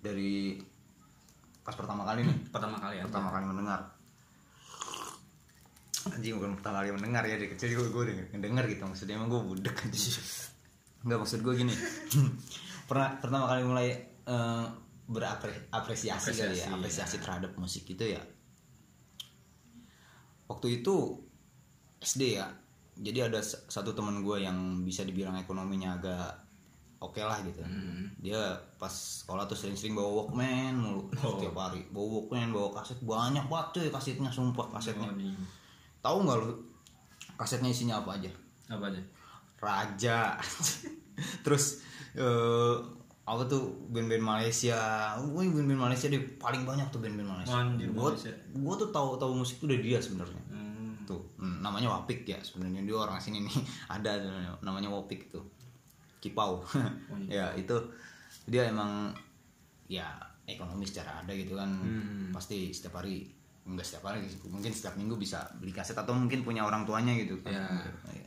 dari 0.04 0.62
pas 1.66 1.74
pertama 1.74 2.06
kali 2.06 2.22
nih. 2.22 2.36
Pertama 2.54 2.76
kali 2.78 3.00
ya? 3.00 3.04
Pertama 3.08 3.34
kali 3.34 3.44
mendengar 3.50 3.80
anjing 6.10 6.34
bukan 6.34 6.58
pertama 6.58 6.82
kali 6.82 6.90
mendengar 6.90 7.22
ya 7.22 7.38
dari 7.38 7.50
kecil 7.54 7.78
gue 7.78 7.88
gue 7.88 8.04
denger, 8.10 8.24
ngedenger 8.34 8.64
gitu 8.74 8.82
maksudnya 8.84 9.14
emang 9.14 9.30
gue 9.30 9.42
budek 9.42 9.76
anjing. 9.86 10.18
Nggak 11.02 11.18
maksud 11.22 11.40
gue 11.42 11.54
gini. 11.54 11.74
Pernah 12.90 13.08
pertama 13.22 13.46
kali 13.46 13.62
mulai 13.62 13.88
eh, 14.26 14.66
berapresiasi 15.06 16.30
kali 16.32 16.56
ya 16.56 16.66
Apresiasi, 16.66 16.68
apresiasi 16.70 17.16
terhadap 17.18 17.52
musik 17.58 17.84
itu 17.86 18.14
ya. 18.14 18.22
Waktu 20.48 20.82
itu 20.82 20.94
SD 22.02 22.22
ya. 22.38 22.46
Jadi 22.92 23.18
ada 23.24 23.40
satu 23.42 23.96
teman 23.96 24.20
gue 24.20 24.44
yang 24.44 24.84
bisa 24.84 25.02
dibilang 25.02 25.38
ekonominya 25.40 25.96
agak 25.96 26.28
oke 27.02 27.18
lah 27.18 27.40
gitu. 27.42 27.64
Hmm. 27.66 28.14
dia 28.22 28.38
pas 28.78 28.92
sekolah 28.92 29.50
tuh 29.50 29.58
sering-sering 29.58 29.98
bawa 29.98 30.22
walkman 30.22 30.78
mulu 30.78 31.10
Oh. 31.18 31.34
setiap 31.34 31.56
hari. 31.58 31.82
Bawa 31.90 32.22
walkman 32.22 32.54
bawa 32.54 32.68
kaset 32.78 33.00
banyak 33.02 33.42
banget 33.50 33.66
cuy 33.74 33.88
kasetnya 33.90 34.30
sumpah 34.30 34.70
kasetnya. 34.70 35.10
Oh, 35.10 35.16
tahu 36.02 36.26
nggak 36.26 36.36
lu 36.36 36.50
kasetnya 37.38 37.70
isinya 37.70 38.02
apa 38.02 38.18
aja? 38.18 38.30
Apa 38.68 38.90
aja? 38.90 39.00
Raja. 39.56 40.18
Terus 41.46 41.80
eh 42.12 42.74
apa 43.22 43.42
tuh 43.46 43.86
band-band 43.88 44.20
Malaysia. 44.20 44.76
Gue 45.22 45.46
band-band 45.46 45.88
Malaysia 45.88 46.10
deh 46.10 46.18
paling 46.36 46.66
banyak 46.66 46.90
tuh 46.90 46.98
band-band 46.98 47.30
Malaysia. 47.30 47.54
Anjir, 47.54 47.88
gue 47.88 48.08
gue 48.52 48.74
tuh 48.76 48.90
tahu 48.90 49.14
tahu 49.16 49.32
musik 49.32 49.62
tuh 49.62 49.70
dari 49.70 49.82
dia 49.82 50.02
sebenarnya. 50.02 50.42
Hmm. 50.50 50.70
tuh 51.02 51.18
hmm, 51.34 51.62
namanya 51.62 51.90
Wapik 51.90 52.22
ya 52.22 52.38
sebenarnya. 52.38 52.82
Dia 52.82 52.94
orang 52.98 53.18
sini 53.18 53.42
nih 53.42 53.56
ada 53.94 54.18
namanya- 54.18 54.58
namanya 54.60 54.88
Wapik 54.90 55.30
tuh. 55.30 55.46
Kipau 56.18 56.62
ya 57.30 57.50
itu 57.54 57.74
dia 58.46 58.66
emang 58.66 59.10
ya 59.86 60.06
ekonomi 60.46 60.82
secara 60.82 61.22
ada 61.22 61.30
gitu 61.30 61.54
kan. 61.54 61.70
Hmm. 61.70 62.30
pasti 62.30 62.70
setiap 62.70 62.98
hari 62.98 63.26
enggak 63.62 63.86
setiap 63.86 64.10
hari 64.10 64.26
mungkin 64.50 64.72
setiap 64.74 64.94
minggu 64.98 65.14
bisa 65.14 65.46
beli 65.62 65.70
kaset 65.70 65.94
atau 65.94 66.12
mungkin 66.12 66.42
punya 66.42 66.66
orang 66.66 66.82
tuanya 66.82 67.14
gitu 67.14 67.38
kan 67.46 67.54
Ya. 67.54 67.66
Ya. 68.10 68.26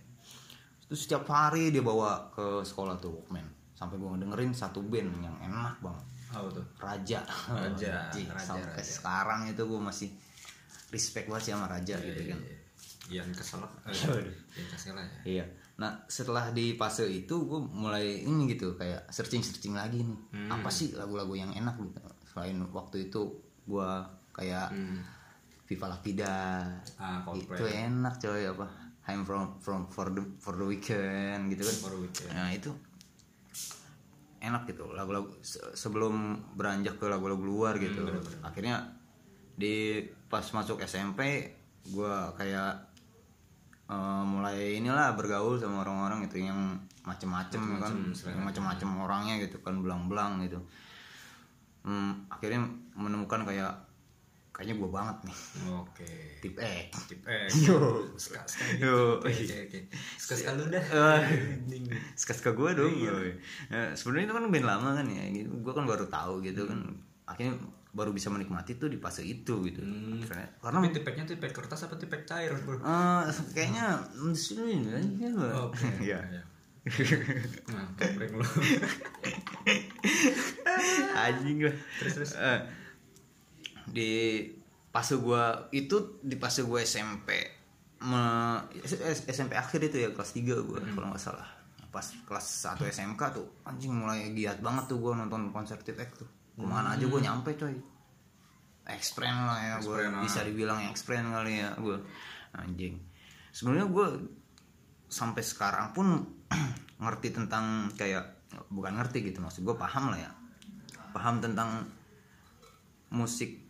Terus 0.85 0.99
setiap 1.09 1.25
hari 1.27 1.73
dia 1.73 1.81
bawa 1.81 2.29
ke 2.29 2.61
sekolah 2.61 2.95
tuh 3.01 3.11
Walkman 3.19 3.45
sampai 3.75 3.99
gue 3.99 4.09
ngedengerin 4.15 4.55
satu 4.55 4.79
band 4.85 5.11
yang 5.19 5.35
enak 5.43 5.75
banget 5.83 6.05
apa 6.31 6.47
tuh 6.51 6.65
Raja 6.79 7.19
Raja, 7.51 7.91
Raja, 8.31 8.39
sampai 8.39 8.79
Raja. 8.79 8.83
sekarang 8.83 9.39
itu 9.51 9.61
gue 9.67 9.81
masih 9.81 10.09
respect 10.91 11.27
banget 11.27 11.43
sih 11.47 11.51
sama 11.51 11.67
Raja 11.67 11.95
gitu 11.99 12.21
kan 12.31 12.39
yang 13.11 13.29
kesel 13.35 13.61
eh, 13.61 13.93
Waduh. 14.09 14.33
yang 14.57 14.69
kesel 14.73 14.95
ya 14.97 15.07
Iya. 15.25 15.45
Nah 15.77 16.07
setelah 16.09 16.49
di 16.49 16.73
fase 16.73 17.05
itu 17.05 17.35
gue 17.45 17.59
mulai 17.61 18.25
ini 18.25 18.49
gitu 18.49 18.73
kayak 18.73 19.11
searching 19.13 19.45
searching 19.45 19.77
lagi 19.77 20.01
nih. 20.01 20.19
Hmm. 20.33 20.49
Apa 20.49 20.73
sih 20.73 20.95
lagu-lagu 20.97 21.35
yang 21.37 21.53
enak 21.53 21.77
gitu. 21.77 22.01
Selain 22.33 22.57
waktu 22.73 23.11
itu 23.11 23.21
gue 23.69 23.89
kayak 24.33 24.73
hmm. 24.73 24.99
Viva 25.65 25.85
La 25.89 25.97
Vida. 25.97 26.33
ah 26.97 27.25
Coldplay 27.25 27.57
Itu 27.57 27.65
enak 27.65 28.15
coy 28.17 28.43
apa. 28.45 28.67
I'm 29.05 29.21
from 29.21 29.57
from 29.61 29.85
for 29.85 30.09
the 30.09 30.21
for 30.37 30.53
the 30.53 30.65
weekend 30.65 31.49
gitu 31.49 31.61
kan. 31.61 31.75
For 31.77 31.91
the 31.93 31.99
Weekend. 32.01 32.29
Nah 32.33 32.49
itu 32.49 32.71
enak 34.41 34.69
gitu 34.69 34.93
lagu-lagu 34.93 35.29
se- 35.41 35.73
sebelum 35.73 36.37
beranjak 36.53 37.01
ke 37.01 37.05
lagu-lagu 37.05 37.41
luar 37.41 37.77
gitu. 37.77 38.01
Hmm, 38.01 38.13
bener-bener. 38.13 38.41
Akhirnya 38.45 38.75
di 39.55 40.01
pas 40.29 40.43
masuk 40.43 40.81
SMP 40.81 41.49
gue 41.85 42.13
kayak 42.35 42.73
eh, 43.85 44.23
mulai 44.25 44.77
inilah 44.77 45.13
bergaul 45.13 45.57
sama 45.57 45.85
orang-orang 45.85 46.25
itu 46.25 46.41
yang 46.41 46.77
macem-macem 47.05 47.61
ya 47.61 47.77
kan 47.77 47.93
macem-macem 48.41 48.89
orangnya 48.97 49.37
gitu 49.37 49.61
kan 49.61 49.77
belang-belang 49.77 50.41
gitu 50.41 50.57
Hmm, 51.85 52.25
akhirnya 52.33 52.65
menemukan 52.97 53.45
kayak 53.45 53.69
kayaknya 54.55 54.79
gue 54.79 54.87
banget 54.87 55.17
nih. 55.27 55.35
Oke. 55.67 56.07
Tip 56.39 56.55
E 56.63 56.87
tip 57.11 57.19
eh 57.27 57.43
Yo. 57.59 58.07
ska 58.15 58.39
ska 58.47 58.63
Yo. 58.79 59.19
oke 59.19 59.27
ska 60.15 60.31
ska 60.39 60.55
lu 60.55 60.71
dah. 60.71 60.79
Eh. 60.79 61.59
suka-suka 62.15 62.55
gue 62.55 62.69
dong 62.71 62.95
Ya, 63.67 63.91
sebenarnya 63.91 64.31
itu 64.31 64.35
kan 64.39 64.47
band 64.47 64.63
lama 64.63 64.95
kan 64.95 65.03
ya. 65.11 65.27
Gitu. 65.27 65.51
gue 65.51 65.73
kan 65.75 65.83
baru 65.83 66.07
tahu 66.07 66.39
gitu 66.39 66.71
kan. 66.71 66.79
Akhirnya 67.27 67.59
baru 67.91 68.11
bisa 68.11 68.27
menikmati 68.31 68.79
tuh 68.79 68.87
di 68.87 68.95
fase 68.95 69.23
itu 69.23 69.59
gitu. 69.67 69.83
Hmm. 69.83 70.23
karena 70.23 70.47
karena 70.59 70.79
tapi 70.83 70.91
tipeknya 70.95 71.23
tipek 71.27 71.51
kertas 71.51 71.87
apa 71.87 71.95
tipek 71.99 72.23
cair 72.23 72.55
bro? 72.63 72.79
Eh, 72.79 73.21
kayaknya 73.55 73.99
di 74.15 74.35
sini 74.35 74.87
ya 75.19 75.31
oke 75.51 75.83
Iya. 76.07 76.19
nah 77.71 77.87
anjing 81.25 81.65
lah 81.65 81.73
terus 81.97 82.13
terus. 82.19 82.31
Eh, 82.37 82.59
di 83.89 84.41
fase 84.89 85.19
gua 85.19 85.69
itu 85.75 86.19
di 86.23 86.35
fase 86.39 86.63
gua 86.63 86.81
SMP 86.81 87.35
me- 88.05 88.63
SMP 89.27 89.53
akhir 89.57 89.91
itu 89.91 89.97
ya 90.05 90.09
kelas 90.13 90.31
3 90.35 90.67
gua 90.67 90.79
kalau 90.81 91.07
nggak 91.13 91.21
salah. 91.21 91.47
Pas 91.89 92.05
kelas 92.27 92.45
1 92.75 92.91
SMK 92.91 93.21
tuh 93.31 93.47
anjing 93.63 93.93
mulai 93.95 94.29
giat 94.35 94.59
banget 94.59 94.91
tuh 94.91 94.97
gua 94.99 95.15
nonton 95.15 95.51
konser 95.51 95.79
T-Pex 95.79 96.09
tuh. 96.19 96.29
Ke 96.55 96.65
mana 96.65 96.95
aja 96.95 97.05
gua 97.07 97.19
nyampe 97.19 97.55
coy. 97.55 97.75
Ekspren 98.85 99.33
lah 99.33 99.59
ya 99.65 99.75
gua 99.81 99.97
Ekspren, 99.97 100.11
ah. 100.13 100.21
bisa 100.21 100.39
dibilang 100.45 100.79
ekspren 100.91 101.25
kali 101.33 101.63
ya 101.63 101.69
gua. 101.81 101.97
Anjing. 102.55 103.01
Sebenarnya 103.49 103.87
gua 103.89 104.07
sampai 105.09 105.41
sekarang 105.41 105.95
pun 105.95 106.07
ngerti 107.03 107.31
tentang 107.31 107.91
kayak 107.95 108.35
bukan 108.71 108.99
ngerti 108.99 109.31
gitu 109.31 109.43
maksud 109.43 109.67
gue 109.67 109.75
paham 109.75 110.11
lah 110.11 110.19
ya. 110.19 110.31
Paham 111.11 111.39
tentang 111.39 111.87
musik 113.11 113.64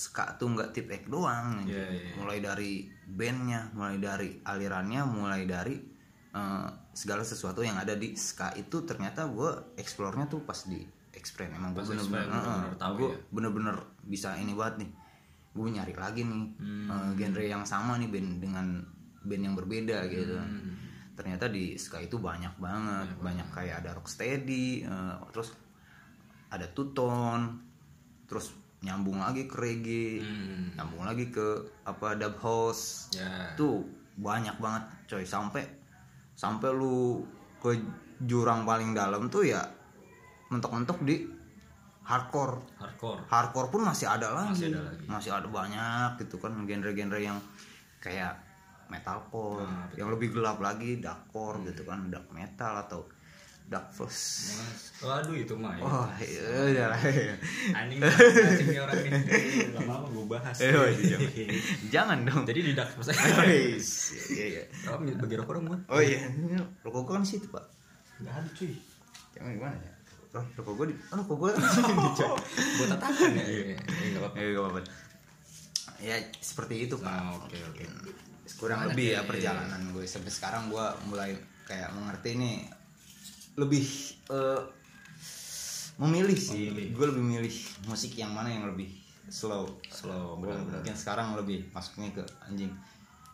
ska 0.00 0.24
tuh 0.34 0.48
nggak 0.48 0.72
tip 0.72 0.88
ek 0.88 1.04
doang 1.06 1.60
Iya, 1.62 1.76
iya, 1.84 2.02
iya. 2.02 2.12
mulai 2.16 2.40
dari 2.40 2.72
bandnya 3.04 3.68
mulai 3.70 4.00
dari 4.00 4.40
alirannya 4.40 5.02
mulai 5.04 5.44
dari 5.44 5.76
eh, 6.30 6.68
segala 6.92 7.20
sesuatu 7.22 7.60
yang 7.60 7.76
ada 7.76 7.92
di 7.92 8.16
ska 8.16 8.48
itu 8.54 8.80
ternyata 8.82 9.28
gue 9.28 9.76
explore-nya 9.76 10.24
tuh 10.26 10.40
pas 10.40 10.56
di 10.64 10.80
Express 11.10 11.50
emang 11.50 11.74
gue 11.74 11.82
bener-bener 11.82 12.22
bener-bener 12.24 12.74
tahu 12.76 12.94
gue 12.96 13.10
ya. 13.10 13.18
bener-bener 13.28 13.76
bisa 14.00 14.28
ini 14.34 14.54
banget 14.54 14.74
nih 14.80 14.90
gue 15.50 15.66
nyari 15.68 15.94
lagi 15.94 16.22
nih 16.22 16.44
Hmm. 16.56 16.88
eh, 16.88 17.10
genre 17.18 17.44
yang 17.44 17.64
sama 17.64 17.98
nih 17.98 18.08
band 18.08 18.30
dengan 18.40 18.66
band 19.20 19.42
yang 19.44 19.54
berbeda 19.54 20.06
gitu 20.06 20.38
Hmm. 20.38 20.78
ternyata 21.12 21.46
di 21.46 21.76
ska 21.76 21.98
itu 21.98 22.16
banyak 22.16 22.56
banget 22.56 23.10
banyak 23.18 23.44
kayak 23.50 23.84
ada 23.84 23.92
rocksteady 23.92 24.82
eh, 24.82 25.14
terus 25.28 25.52
ada 26.48 26.64
tuton 26.66 27.58
terus 28.24 28.54
nyambung 28.80 29.20
lagi 29.20 29.44
ke 29.44 29.56
reggae 29.60 30.24
Hmm. 30.24 30.72
nyambung 30.72 31.04
lagi 31.04 31.28
ke 31.28 31.46
apa 31.84 32.16
dub 32.16 32.36
house. 32.40 33.12
Ya. 33.12 33.52
Tuh 33.54 33.84
banyak 34.16 34.56
banget 34.56 34.84
coy. 35.06 35.24
Sampai 35.24 35.64
sampai 36.32 36.72
lu 36.72 37.20
ke 37.60 37.76
jurang 38.24 38.64
paling 38.64 38.96
dalam 38.96 39.28
tuh 39.28 39.44
ya 39.44 39.60
mentok-mentok 40.48 41.04
di 41.04 41.28
hardcore. 42.02 42.56
Hardcore. 42.80 43.20
Hardcore 43.28 43.68
pun 43.68 43.80
masih 43.84 44.08
ada 44.08 44.32
lagi. 44.32 44.50
Masih 44.56 44.68
ada 44.72 44.80
lagi. 44.82 45.04
masih 45.06 45.30
ada 45.30 45.48
banyak 45.48 46.10
gitu 46.24 46.36
kan 46.40 46.52
genre-genre 46.64 47.20
yang 47.20 47.38
kayak 48.00 48.32
metalcore 48.90 49.62
Nah, 49.62 49.86
yang 49.94 50.10
lebih 50.10 50.34
gelap 50.34 50.58
lagi 50.58 50.98
darkcore 50.98 51.62
gitu 51.68 51.86
kan 51.86 52.10
dark 52.10 52.26
metal 52.34 52.74
atau 52.80 53.06
Mas, 53.70 54.18
waduh 54.98 55.30
itu 55.38 55.54
mah 55.54 55.78
ya. 55.78 55.82
wah 55.86 56.10
iya 56.18 56.42
udah 56.74 56.86
lah 56.90 57.00
Anjing 57.78 58.02
nih 58.02 58.82
orang 58.82 58.98
nih. 58.98 59.12
Lama-lama 59.78 60.06
gue 60.10 60.26
bahas. 60.26 60.58
Eh, 60.58 60.74
oh, 60.74 60.90
iya, 60.90 61.16
jangan 61.86 62.26
dong 62.26 62.42
Jadi 62.50 62.66
di 62.66 62.72
dark 62.74 62.90
first. 62.98 63.14
Wis, 63.46 63.90
iya 64.34 64.44
iya 64.58 64.62
Oh, 64.90 64.98
bagi 64.98 65.38
rokok 65.38 65.54
dong 65.54 65.70
gua. 65.70 65.78
oh 65.86 66.02
iya 66.02 66.18
ini 66.34 66.58
rokok 66.82 67.14
kan 67.14 67.22
situ 67.22 67.46
pak 67.46 67.62
Enggak 68.18 68.42
ada 68.42 68.48
cuy. 68.50 68.74
jangan 69.38 69.50
gimana 69.54 69.76
ya 69.78 69.92
oh, 70.34 70.44
rokok 70.58 70.74
gua 70.74 70.86
di 70.90 70.94
oh, 70.98 71.16
rokok 71.22 71.36
gua 71.38 71.50
di 71.54 71.62
sini 71.70 71.94
coy 72.18 72.30
Buat 72.74 72.88
tatakan 72.98 73.30
ya. 73.38 73.44
Iya, 73.46 73.62
enggak 73.78 74.20
apa-apa. 74.26 74.34
Eh, 74.34 74.46
gak 74.50 74.62
apa-apa. 74.66 74.80
Ya 76.00 76.16
seperti 76.42 76.74
itu 76.90 76.94
pak. 76.98 77.12
Oke, 77.46 77.58
oke. 77.70 77.84
Kurang 78.58 78.90
lebih 78.90 79.14
ya, 79.14 79.22
ya 79.22 79.28
perjalanan 79.30 79.94
gue 79.94 80.02
sampai 80.10 80.32
sekarang 80.34 80.74
gue 80.74 80.86
mulai 81.06 81.38
kayak 81.70 81.94
mengerti 81.94 82.34
nih 82.34 82.56
lebih 83.58 83.86
eh, 84.30 84.60
memilih 86.00 86.38
sih. 86.38 86.70
Memilih. 86.70 86.86
gue 86.96 87.06
lebih 87.14 87.24
milih 87.24 87.56
musik 87.90 88.12
yang 88.16 88.32
mana 88.32 88.48
yang 88.48 88.68
lebih 88.70 88.88
slow 89.30 89.68
slow. 89.90 90.38
Gua 90.38 90.54
benar-benar 90.54 90.82
mungkin 90.82 90.96
sekarang 90.96 91.38
lebih 91.38 91.68
masuknya 91.70 92.10
ke 92.14 92.22
anjing. 92.44 92.72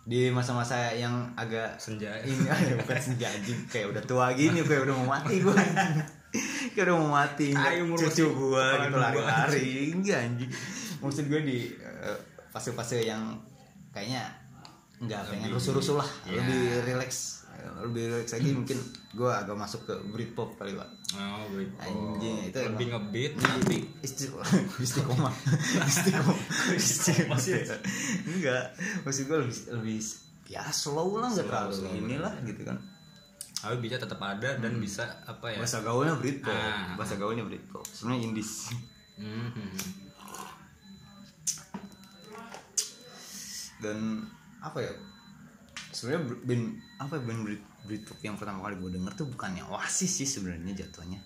Di 0.06 0.30
masa-masa 0.30 0.94
yang 0.94 1.34
agak 1.34 1.78
senja. 1.78 2.14
ini 2.28 2.46
aja 2.46 2.74
bukan 2.78 2.98
senja 3.00 3.26
anjing. 3.30 3.58
Kayak 3.70 3.96
udah 3.96 4.02
tua 4.04 4.26
gini 4.36 4.62
kayak 4.62 4.86
udah 4.86 4.94
mau 4.94 5.18
mati 5.18 5.42
gue 5.42 5.56
kayak 6.76 6.84
udah 6.90 6.96
mau 7.00 7.10
mati 7.16 7.54
Ayo, 7.56 7.96
cucu 7.96 8.26
gue 8.28 8.66
gitu 8.86 8.96
lari-lari. 8.98 9.94
Enggak 9.94 10.20
anjing. 10.26 10.50
Maksud 11.00 11.24
gue 11.30 11.40
di 11.42 11.58
eh, 11.80 12.18
fase-fase 12.50 13.04
yang 13.04 13.36
kayaknya 13.94 14.28
enggak 14.96 15.28
pengen 15.28 15.52
rusuh-rusuh 15.52 16.00
lah 16.00 16.08
ya. 16.24 16.40
lebih 16.40 16.88
relax 16.88 17.44
lebih 17.86 18.02
relax 18.12 18.34
lagi 18.36 18.50
mungkin 18.52 18.78
gue 19.14 19.30
agak 19.30 19.56
masuk 19.56 19.80
ke 19.88 19.94
Britpop 20.12 20.56
kali 20.58 20.76
pak. 20.76 20.88
Oh 21.16 21.44
Britpop. 21.52 21.86
Anjing, 21.86 22.36
itu 22.50 22.58
lebih 22.58 22.86
ngebeat 22.92 23.32
tapi 23.38 23.78
istiqomah. 24.02 24.46
Istiqomah. 24.84 25.34
Istiqomah. 26.76 27.38
Enggak 28.26 28.64
maksud 29.06 29.22
gue 29.28 29.38
lebih 29.42 29.56
lebih 29.80 29.98
ya 30.46 30.62
slow 30.70 31.18
lah 31.18 31.28
nggak 31.32 31.46
terlalu 31.46 31.76
inilah 32.00 32.34
gitu 32.44 32.62
kan. 32.64 32.78
Tapi 33.56 33.76
bisa 33.82 33.96
tetap 33.98 34.20
ada 34.22 34.60
dan 34.60 34.78
bisa 34.78 35.24
apa 35.26 35.50
ya? 35.50 35.58
Bahasa 35.58 35.80
gaulnya 35.82 36.14
Britpop. 36.20 36.54
Ah. 36.54 36.94
bahasa 36.94 37.18
gaulnya 37.18 37.42
Britpop. 37.42 37.82
Sebenarnya 37.88 38.20
Indies. 38.30 38.70
Mhm. 39.16 40.04
dan 43.80 44.24
apa 44.64 44.80
ya 44.80 44.92
sebenarnya 45.96 46.36
band 46.44 46.64
apa 47.00 47.12
ya 47.16 47.22
band 47.24 47.40
Brit 47.48 47.62
Britpop 47.88 48.18
yang 48.20 48.36
pertama 48.36 48.68
kali 48.68 48.76
gue 48.76 48.90
denger 49.00 49.12
tuh 49.16 49.26
bukannya 49.32 49.64
Oasis 49.72 50.12
sih 50.20 50.28
sebenarnya 50.28 50.84
jatuhnya. 50.84 51.22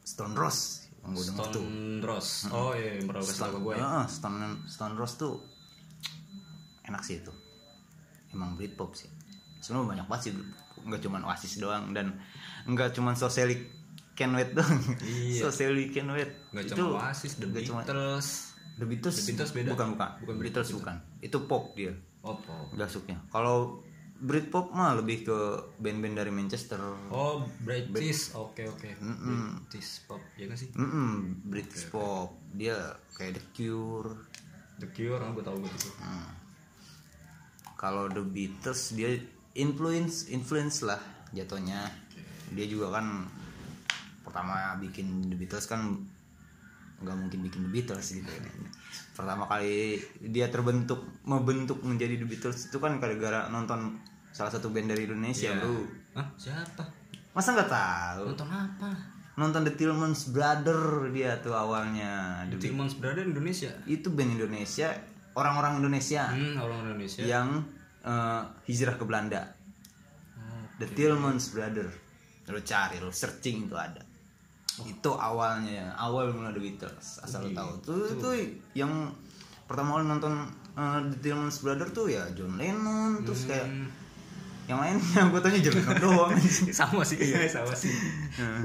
Stone 0.00 0.32
Rose 0.32 0.88
yang 1.04 1.12
gue 1.12 1.24
denger 1.28 1.46
tuh. 1.52 1.60
Stone 1.60 2.00
Rose. 2.00 2.32
Oh 2.48 2.72
iya 2.72 2.96
yang 2.96 3.06
pernah 3.10 3.20
ke 3.26 3.58
gue 3.60 3.74
ya. 3.76 3.84
Heeh, 3.84 4.04
Stone 4.08 4.40
Stone 4.64 4.96
Rose 4.96 5.14
tuh 5.20 5.34
enak 6.88 7.02
sih 7.04 7.20
itu. 7.20 7.32
Emang 8.32 8.56
Britpop 8.56 8.96
sih. 8.96 9.10
Sebenarnya 9.60 10.00
banyak 10.00 10.06
banget 10.08 10.22
sih 10.24 10.32
nggak 10.84 11.00
cuma 11.04 11.16
Oasis 11.28 11.60
doang 11.60 11.92
dan 11.92 12.16
nggak 12.64 12.96
cuma 12.96 13.12
Socialic 13.12 13.60
Can 14.16 14.32
Wait 14.32 14.56
doang. 14.56 14.80
Iya. 15.04 15.50
Socialic 15.50 15.92
Can 15.92 16.08
Wait 16.16 16.32
nggak 16.54 16.64
itu 16.70 16.80
cuma 16.80 17.12
Oasis 17.12 17.36
The 17.36 17.48
Beatles. 17.50 18.56
The 18.80 18.86
Beatles 18.88 19.16
The 19.20 19.24
Beatles 19.28 19.50
beda? 19.52 19.70
bukan 19.76 19.86
bukan. 19.98 20.10
Bukan 20.24 20.34
Beatles. 20.40 20.70
bukan. 20.72 20.96
Itu 21.20 21.44
pop 21.44 21.76
dia 21.76 21.92
pop 22.24 22.40
masuknya 22.72 23.20
kalau 23.28 23.84
Britpop 24.24 24.72
mah 24.72 24.96
lebih 24.96 25.26
ke 25.26 25.38
band-band 25.82 26.16
dari 26.16 26.32
Manchester. 26.32 26.80
Oh 27.12 27.44
British. 27.60 28.32
Oke 28.32 28.64
oke. 28.64 28.94
British 28.96 30.06
pop 30.08 30.22
ya 30.38 30.48
kan 30.48 30.56
sih? 30.56 30.70
Mm-mm, 30.72 31.44
British 31.50 31.90
pop. 31.92 32.32
Dia 32.56 32.94
kayak 33.18 33.36
The 33.36 33.44
Cure. 33.52 34.14
The 34.80 34.88
Cure 34.96 35.20
oh, 35.20 35.30
gue 35.34 35.44
tau 35.44 35.58
gue 35.58 35.68
itu 35.68 35.90
Hmm. 36.00 36.30
kalau 37.74 38.08
The 38.08 38.22
Beatles 38.24 38.96
dia 38.96 39.18
influence 39.58 40.30
influence 40.30 40.86
lah 40.86 41.02
jatuhnya. 41.34 41.84
Dia 42.54 42.64
juga 42.70 42.96
kan 42.96 43.28
pertama 44.24 44.78
bikin 44.80 45.26
The 45.28 45.36
Beatles 45.36 45.66
kan 45.68 46.00
nggak 47.02 47.16
mungkin 47.18 47.44
bikin 47.44 47.68
The 47.68 47.70
Beatles 47.76 48.08
gitu 48.14 48.30
pertama 49.14 49.46
kali 49.46 50.02
dia 50.20 50.50
terbentuk 50.50 51.06
membentuk 51.22 51.78
menjadi 51.86 52.18
The 52.18 52.26
Beatles 52.26 52.66
itu 52.66 52.82
kan 52.82 52.98
gara-gara 52.98 53.46
nonton 53.48 54.02
salah 54.34 54.50
satu 54.50 54.74
band 54.74 54.90
dari 54.90 55.06
Indonesia 55.06 55.54
Iya. 55.54 55.62
bro. 55.62 55.86
Hah? 56.18 56.26
Siapa? 56.34 56.82
Masa 57.30 57.54
nggak 57.54 57.70
tahu? 57.70 58.24
Nonton 58.34 58.50
apa? 58.50 58.90
Nonton 59.34 59.62
The 59.66 59.74
Tillmans 59.78 60.30
Brother 60.34 61.10
dia 61.14 61.38
tuh 61.38 61.54
awalnya. 61.54 62.42
The 62.50 62.58
Beatles. 62.58 62.62
Tillmans 62.66 62.94
di 62.98 63.30
Indonesia? 63.30 63.70
Itu 63.86 64.10
band 64.10 64.30
Indonesia 64.34 64.88
orang-orang 65.38 65.78
Indonesia. 65.78 66.22
Hmm 66.30 66.58
orang 66.58 66.78
Indonesia. 66.90 67.22
Yang 67.22 67.48
eh, 68.02 68.42
hijrah 68.66 68.94
ke 68.98 69.04
Belanda. 69.06 69.42
Oh, 70.38 70.66
The 70.82 70.86
Tillmans 70.90 71.54
Brother. 71.54 71.88
Lo 72.50 72.60
cari 72.60 72.98
lo 73.00 73.08
searching 73.08 73.70
itu 73.70 73.78
ada 73.78 74.13
itu 74.82 75.10
awalnya 75.14 75.94
awal 75.94 76.34
mulai 76.34 76.50
The 76.50 76.62
Beatles 76.62 77.22
asal 77.22 77.46
lo 77.46 77.50
tahu. 77.54 77.70
Tuh 77.86 78.18
tuh 78.18 78.34
yang 78.74 79.14
pertama 79.70 79.98
kali 79.98 80.10
nonton 80.10 80.34
eh, 80.74 81.00
The 81.14 81.18
Tillmans 81.22 81.62
Brother 81.62 81.88
tuh 81.94 82.10
ya 82.10 82.26
John 82.34 82.58
Lennon 82.58 83.22
terus 83.22 83.46
kayak 83.46 83.70
yang 84.64 84.80
lain 84.80 84.96
yang 85.16 85.28
gue 85.28 85.40
tanya 85.44 85.60
John 85.60 85.76
Lennon 85.78 85.96
doang. 86.00 86.32
Sama 86.80 87.04
sih. 87.04 87.20
Iya. 87.20 87.46
Sama 87.60 87.74
sih. 87.76 87.92
Nah, 88.40 88.64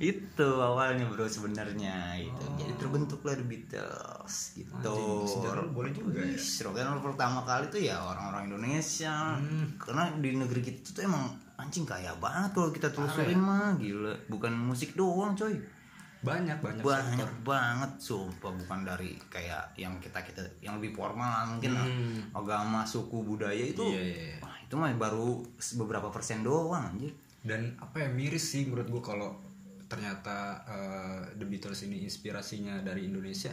itu 0.00 0.48
awalnya 0.58 1.04
bro 1.06 1.26
sebenarnya 1.26 2.16
itu 2.18 2.44
jadi 2.56 2.72
terbentuklah 2.78 3.34
The 3.36 3.46
Beatles 3.46 4.34
gitu. 4.56 4.96
Anjing, 4.96 5.74
boleh 5.74 5.92
juga 5.92 6.22
ya. 6.22 6.38
Rock 6.38 6.78
and 6.78 6.88
roll 6.96 7.02
pertama 7.12 7.44
kali 7.44 7.68
tuh 7.68 7.82
ya 7.82 8.00
orang-orang 8.00 8.48
Indonesia. 8.48 9.36
Hmm. 9.36 9.76
karena 9.76 10.14
di 10.16 10.30
negeri 10.32 10.60
kita 10.62 10.94
tuh 10.94 11.02
emang 11.04 11.41
anjing 11.56 11.84
kaya 11.84 12.12
banget 12.16 12.50
kalau 12.52 12.70
kita 12.70 12.88
telusurin 12.88 13.36
ya? 13.36 13.42
mah 13.42 13.70
gila. 13.76 14.14
Bukan 14.28 14.52
musik 14.52 14.92
doang 14.92 15.32
coy. 15.32 15.56
Banyak 16.22 16.62
banyak 16.62 16.82
banyak 16.86 17.30
banget 17.42 17.92
sumpah. 17.98 18.54
Bukan 18.54 18.86
dari 18.86 19.18
kayak 19.26 19.74
yang 19.74 19.98
kita 19.98 20.22
kita 20.22 20.38
yang 20.62 20.78
lebih 20.78 20.94
formal 20.94 21.58
mungkin 21.58 21.74
Hmm. 21.74 22.20
agama 22.30 22.86
suku 22.86 23.26
budaya 23.26 23.58
itu 23.58 23.82
Iya, 23.82 24.02
iya, 24.02 24.16
iya. 24.30 24.36
wah, 24.38 24.54
itu 24.56 24.74
mah 24.78 24.94
baru 24.94 25.42
beberapa 25.82 26.08
persen 26.08 26.46
doang 26.46 26.94
anjir 26.94 27.10
dan 27.42 27.74
apa 27.82 28.06
ya 28.06 28.08
miris 28.08 28.54
sih 28.54 28.70
menurut 28.70 28.86
gua 28.86 29.02
kalau 29.02 29.30
ternyata 29.90 30.62
eh, 30.64 31.20
The 31.34 31.44
Beatles 31.44 31.82
ini 31.84 32.06
inspirasinya 32.06 32.80
dari 32.80 33.10
Indonesia 33.10 33.50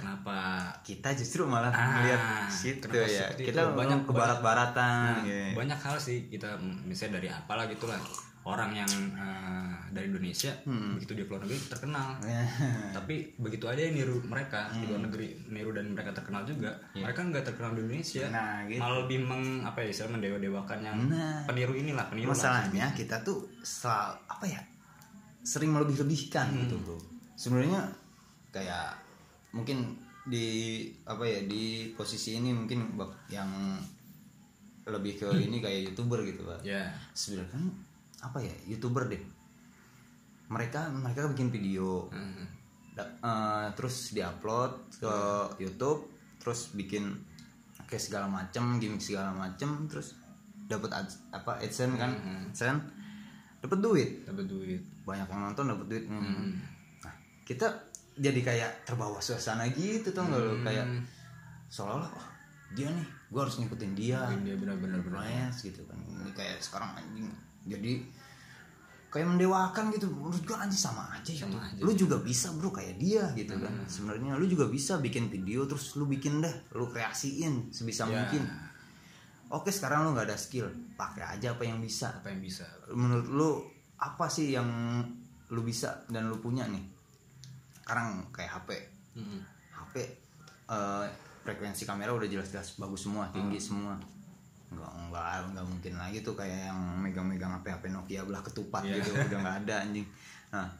kenapa 0.00 0.36
kita 0.80 1.12
justru 1.12 1.44
malah 1.44 1.68
Ah, 1.70 2.00
melihat 2.00 2.22
situ 2.48 2.88
ya 2.88 3.28
kita 3.30 3.72
banyak 3.72 4.02
ke 4.02 4.10
barat-baratan 4.10 5.04
Nah, 5.14 5.22
gitu. 5.22 5.54
banyak 5.54 5.78
hal 5.78 5.96
sih 5.96 6.26
kita 6.26 6.56
misalnya 6.82 7.16
dari 7.16 7.28
apalah 7.28 7.64
gitulah 7.66 8.00
orang 8.40 8.72
yang 8.72 8.88
eh, 9.12 9.72
dari 9.90 10.08
Indonesia 10.08 10.48
Hmm. 10.62 10.96
begitu 10.96 11.12
dia 11.12 11.24
keluar 11.24 11.42
negeri 11.42 11.60
terkenal 11.62 12.16
Ya. 12.24 12.40
tapi 12.90 13.14
begitu 13.36 13.64
aja 13.64 13.82
yang 13.82 13.94
niru 13.94 14.16
mereka 14.22 14.72
di 14.72 14.84
luar 14.84 15.02
negeri 15.02 15.26
niru 15.46 15.70
dan 15.70 15.92
mereka 15.92 16.10
terkenal 16.10 16.42
juga 16.42 16.72
mereka 16.90 17.20
nggak 17.22 17.44
terkenal 17.44 17.70
di 17.70 17.80
Indonesia. 17.82 18.24
Nah, 18.26 18.64
gitu. 18.64 18.80
malah 18.80 18.98
lebih 18.98 19.18
meng 19.20 19.44
apa 19.60 19.78
ya 19.78 19.88
istilah 19.88 20.10
mendewa-dewakan 20.12 20.78
yang 20.80 20.96
Nah. 21.06 21.44
peniru 21.44 21.74
inilah 21.74 22.06
peniru 22.06 22.26
lah. 22.26 22.32
masalahnya 22.32 22.86
kita 22.92 23.20
tuh 23.20 23.44
sel- 23.60 24.16
apa 24.24 24.44
ya 24.44 24.62
sering 25.42 25.68
melebih-lebihkan 25.70 26.52
gitu 26.58 26.76
bro 26.78 26.96
sebenarnya 27.34 27.80
kayak 28.50 28.92
mungkin 29.50 29.98
di 30.28 30.86
apa 31.08 31.24
ya 31.24 31.40
di 31.48 31.90
posisi 31.96 32.36
ini 32.36 32.52
mungkin 32.52 32.94
yang 33.32 33.48
lebih 34.86 35.22
ke 35.22 35.28
ini 35.38 35.62
kayak 35.62 35.92
youtuber 35.92 36.20
gitu 36.26 36.44
pak. 36.44 36.60
Ya. 36.62 36.90
Sebenarnya 37.14 37.50
kan 37.56 37.64
apa 38.20 38.38
ya 38.42 38.54
youtuber 38.68 39.08
deh. 39.08 39.22
Mereka 40.50 40.90
mereka 40.92 41.30
bikin 41.30 41.48
video. 41.48 42.10
Hmm. 42.10 42.44
Da- 42.94 43.14
eh, 43.22 43.66
terus 43.78 44.10
diupload 44.12 44.98
ke 44.98 45.14
YouTube 45.62 46.10
terus 46.40 46.74
bikin 46.74 47.14
kayak 47.86 48.02
segala 48.02 48.26
macem 48.30 48.78
gimmick 48.78 49.02
segala 49.02 49.34
macem 49.34 49.86
terus 49.90 50.14
dapat 50.70 50.90
ads- 50.94 51.22
apa 51.30 51.58
adsense 51.62 51.96
kan? 51.98 52.12
Adsense. 52.50 52.82
Dapat 53.60 53.78
duit. 53.82 54.10
Dapat 54.26 54.46
duit. 54.46 54.80
Banyak 55.06 55.26
yang 55.26 55.40
nonton 55.50 55.64
dapat 55.70 55.86
duit. 55.86 56.04
Hmm. 56.06 56.54
nah 57.02 57.14
kita 57.46 57.66
jadi 58.18 58.40
kayak 58.42 58.70
terbawa 58.88 59.22
suasana 59.22 59.68
gitu 59.70 60.10
tuh 60.10 60.22
nggak 60.26 60.40
lo 60.40 60.54
kayak 60.66 60.86
seolah-olah 61.70 62.10
oh, 62.10 62.26
dia 62.74 62.90
nih 62.90 63.06
gue 63.30 63.40
harus 63.40 63.56
ngikutin 63.62 63.92
dia. 63.94 64.18
Dia 64.42 64.58
benar-benar 64.58 65.00
benar 65.06 65.22
Yes, 65.22 65.62
gitu 65.62 65.86
kan. 65.86 65.98
Ini 66.02 66.34
kayak 66.34 66.58
sekarang 66.58 66.98
anjing 66.98 67.30
jadi 67.66 68.02
kayak 69.10 69.26
mendewakan 69.26 69.90
gitu. 69.94 70.06
Menurut 70.10 70.42
gua 70.42 70.66
anjing 70.66 70.78
sama 70.78 71.06
aja 71.14 71.30
gitu. 71.30 71.46
Sama 71.46 71.62
aja. 71.66 71.78
lu 71.82 71.92
juga 71.94 72.18
bisa 72.22 72.50
bro 72.54 72.74
kayak 72.74 72.98
dia 72.98 73.26
gitu 73.38 73.54
kan. 73.58 73.70
Sebenarnya 73.86 74.34
lu 74.34 74.46
juga 74.50 74.66
bisa 74.66 74.98
bikin 74.98 75.30
video 75.30 75.66
terus 75.66 75.94
lu 75.94 76.06
bikin 76.10 76.42
dah 76.42 76.54
lu 76.74 76.90
kreasiin 76.90 77.70
sebisa 77.70 78.06
Ya. 78.06 78.18
mungkin. 78.18 78.42
Oke 79.50 79.70
sekarang 79.74 80.06
lu 80.06 80.14
nggak 80.14 80.30
ada 80.30 80.38
skill 80.38 80.70
pakai 80.94 81.38
aja 81.38 81.54
apa 81.54 81.62
yang 81.66 81.78
bisa. 81.82 82.10
Apa 82.22 82.30
yang 82.34 82.42
bisa. 82.42 82.66
Menurut 82.90 83.26
lu 83.30 83.50
apa 83.98 84.26
sih 84.30 84.54
yang 84.54 84.66
lu 85.50 85.62
bisa 85.66 86.06
dan 86.10 86.30
lu 86.30 86.38
punya 86.38 86.66
nih 86.70 86.82
sekarang 87.90 88.22
kayak 88.30 88.54
HP 88.54 88.70
Mm-mm. 89.18 89.42
HP 89.74 89.94
eh, 90.70 91.04
frekuensi 91.42 91.82
kamera 91.82 92.14
udah 92.14 92.22
jelas-jelas 92.24 92.78
bagus 92.78 93.02
semua 93.02 93.26
tinggi 93.34 93.58
semua 93.58 93.98
nggak 94.70 95.10
nggak 95.10 95.26
nggak 95.50 95.66
mungkin 95.66 95.98
lagi 95.98 96.22
tuh 96.22 96.38
kayak 96.38 96.70
yang 96.70 96.78
megang-megang 97.02 97.50
HP 97.50 97.66
HP 97.66 97.84
Nokia 97.90 98.22
belah 98.22 98.38
ketupat 98.38 98.86
Iya. 98.86 99.02
gitu 99.02 99.18
udah 99.18 99.38
nggak 99.42 99.56
ada 99.66 99.74
anjing 99.82 100.06
nah 100.54 100.70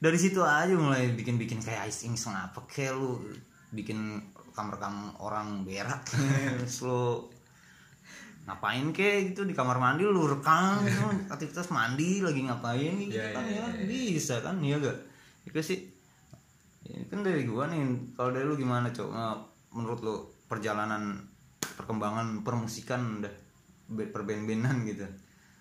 dari 0.00 0.16
situ 0.16 0.40
aja 0.40 0.72
mulai 0.72 1.12
bikin-bikin 1.12 1.60
kayak 1.60 1.92
iseng 1.92 2.16
apa 2.32 2.64
kayak 2.64 2.96
lu 2.96 3.20
bikin 3.68 4.16
rekam-rekam 4.32 5.12
orang 5.20 5.60
berak 5.60 6.00
terus 6.56 6.80
lu 6.80 7.28
ngapain 8.48 8.88
kek 8.90 9.36
gitu 9.36 9.44
di 9.44 9.52
kamar 9.52 9.76
mandi 9.76 10.08
lu 10.08 10.24
rekam 10.24 10.80
gitu, 10.88 11.04
aktivitas 11.36 11.68
mandi 11.68 12.24
lagi 12.24 12.48
ngapain 12.48 12.96
gitu 12.96 13.20
Iya, 13.20 13.36
kan 13.36 13.44
iya, 13.44 13.60
ya 13.60 13.66
iya. 13.76 13.84
bisa 13.84 14.40
kan 14.40 14.56
iya 14.64 14.80
gak 14.80 14.96
itu 15.44 15.60
sih 15.60 15.89
ini 16.92 17.04
kan 17.06 17.20
dari 17.20 17.42
gua 17.42 17.66
nih 17.66 17.80
kalau 18.12 18.30
dari 18.30 18.42
lu 18.42 18.54
gimana 18.54 18.88
cok? 18.88 19.08
Menurut 19.70 20.00
lu 20.00 20.14
perjalanan 20.44 21.22
perkembangan 21.60 22.42
permusikan 22.42 23.18
udah 23.18 23.34
be- 23.88 24.08
perband-bandan 24.08 24.82
gitu? 24.84 25.06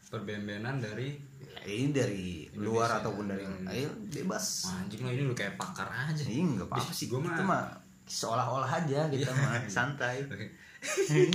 Perband-bandan 0.07 0.79
dari? 0.79 1.13
Ya, 1.39 1.61
ini 1.67 1.89
dari 1.89 2.25
luar 2.55 2.99
ataupun 2.99 3.25
dari 3.27 3.45
ayo 3.67 3.89
bebas. 4.07 4.65
Anjing 4.75 5.01
lo 5.01 5.09
ini 5.09 5.23
lu 5.23 5.33
kayak 5.33 5.55
pakar 5.55 5.85
aja. 5.87 6.19
Ini 6.19 6.57
nggak 6.57 6.67
apa-apa 6.67 6.81
Ih, 6.83 6.95
sih. 6.95 7.07
gua 7.07 7.19
mah- 7.21 7.37
mah 7.43 7.63
seolah-olah 8.03 8.71
aja 8.75 9.05
kita 9.07 9.29
Iya. 9.29 9.33
mah. 9.35 9.61
Santai. 9.67 10.25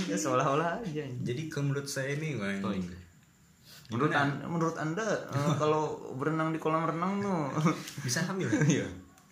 Ya, 0.09 0.17
seolah-olah 0.25 0.81
aja 0.81 1.05
jadi 1.21 1.41
kalau 1.45 1.69
menurut 1.69 1.85
saya 1.85 2.17
nih 2.17 2.33
wah, 2.33 2.49
Oh, 2.65 2.73
iya. 2.73 2.97
menurut 3.87 4.09
anda, 4.09 4.41
menurut 4.43 4.73
anda 4.75 5.05
eh, 5.29 5.53
kalau 5.61 5.85
berenang 6.17 6.49
di 6.49 6.57
kolam 6.57 6.81
renang 6.81 7.21
tuh 7.21 7.53
bisa 8.01 8.25
hamil? 8.25 8.49
Iya 8.65 8.89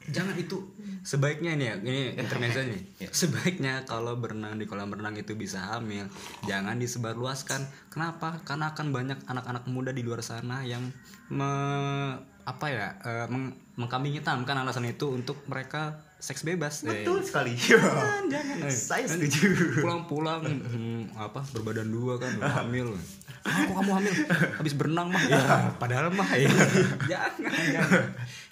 jangan 0.10 0.36
itu. 0.36 0.60
Sebaiknya 1.04 1.56
nih 1.56 1.68
ya 1.68 1.76
ini 1.84 1.96
intermezzo 2.22 2.64
nih. 2.64 2.82
Sebaiknya 3.08 3.84
kalau 3.84 4.16
berenang 4.16 4.56
di 4.56 4.66
kolam 4.66 4.92
renang 4.92 5.16
itu 5.16 5.36
bisa 5.36 5.76
hamil 5.76 6.08
jangan 6.44 6.76
disebarluaskan. 6.76 7.64
Kenapa? 7.88 8.42
Karena 8.44 8.72
akan 8.72 8.88
banyak 8.90 9.20
anak-anak 9.28 9.64
muda 9.68 9.92
di 9.92 10.02
luar 10.02 10.20
sana 10.20 10.64
yang 10.64 10.84
me- 11.30 12.18
apa 12.44 12.66
ya 12.68 12.88
eh, 13.00 13.28
meng- 13.32 13.56
mengkambing 13.80 14.20
hitamkan 14.20 14.60
alasan 14.60 14.84
itu 14.84 15.08
untuk 15.08 15.48
mereka 15.48 16.04
seks 16.20 16.44
bebas. 16.44 16.84
Eh, 16.84 17.04
betul 17.04 17.20
sekali. 17.20 17.56
Jangan 17.56 18.28
jangan. 18.32 18.56
Saya 18.68 19.06
setuju. 19.08 19.80
pulang-pulang 19.80 20.44
hmm, 20.44 21.16
apa 21.16 21.44
berbadan 21.52 21.88
dua 21.88 22.20
kan 22.20 22.32
hamil. 22.40 22.92
Ah, 23.44 23.68
kok 23.68 23.76
kamu 23.76 23.92
hamil? 24.00 24.14
Habis 24.56 24.72
berenang 24.72 25.12
mah. 25.12 25.20
Ya 25.28 25.68
padahal 25.76 26.08
mah 26.16 26.32
ya 26.32 26.48
jangan 27.12 27.44
jangan. 27.76 28.04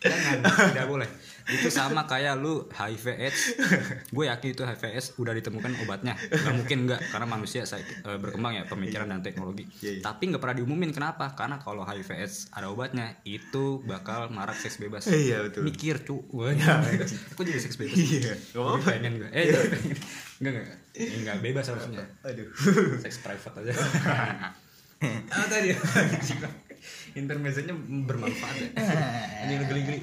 Jangan 0.03 0.35
tidak 0.67 0.87
boleh 0.91 1.07
itu 1.51 1.67
sama 1.67 2.07
kayak 2.07 2.39
lu 2.39 2.65
HIV 2.71 3.05
AIDS. 3.19 3.41
Gue 4.15 4.31
yakin 4.31 4.55
itu 4.55 4.63
HIV 4.63 4.83
AIDS 4.95 5.07
udah 5.19 5.33
ditemukan 5.35 5.71
obatnya. 5.83 6.15
Nggak 6.15 6.55
mungkin 6.55 6.77
nggak 6.87 7.01
karena 7.11 7.27
manusia 7.27 7.67
saya 7.67 7.83
eh, 7.83 8.17
berkembang 8.17 8.55
ya 8.55 8.63
pemikiran 8.65 9.11
dan 9.11 9.19
teknologi. 9.19 9.67
Iya, 9.83 9.99
iya. 9.99 10.01
tapi 10.01 10.31
nggak 10.31 10.41
pernah 10.41 10.55
diumumin. 10.57 10.91
Kenapa? 10.95 11.35
Karena 11.35 11.59
kalau 11.59 11.83
HIV 11.83 12.09
AIDS 12.15 12.47
ada 12.55 12.71
obatnya 12.71 13.19
itu 13.27 13.83
bakal 13.83 14.31
marak 14.31 14.55
seks 14.55 14.79
bebas. 14.79 15.05
Iya, 15.11 15.45
betul. 15.47 15.67
mikir 15.67 16.01
cu. 16.07 16.23
Wah, 16.31 16.55
aku 17.35 17.41
jadi 17.43 17.59
seks 17.59 17.75
bebas? 17.75 17.95
Iya. 17.99 18.33
Nggak 18.55 18.63
apa-apa. 18.63 18.87
Pengen 18.87 19.13
gue 19.19 19.29
eh 19.35 19.45
enggak 20.41 20.53
enggak 20.57 20.77
enggak 20.95 21.37
bebas 21.43 21.65
harusnya. 21.69 22.05
Aduh. 22.25 22.47
Seks 23.03 23.19
private 23.19 23.55
aja. 23.61 23.73
Ah 25.01 25.49
tadi 25.49 25.73
intermezzonya 27.13 27.75
bermanfaat 28.05 28.55
ya. 28.55 28.69
Ini 29.45 29.53
lu 29.57 29.65
geli-geli 29.67 29.99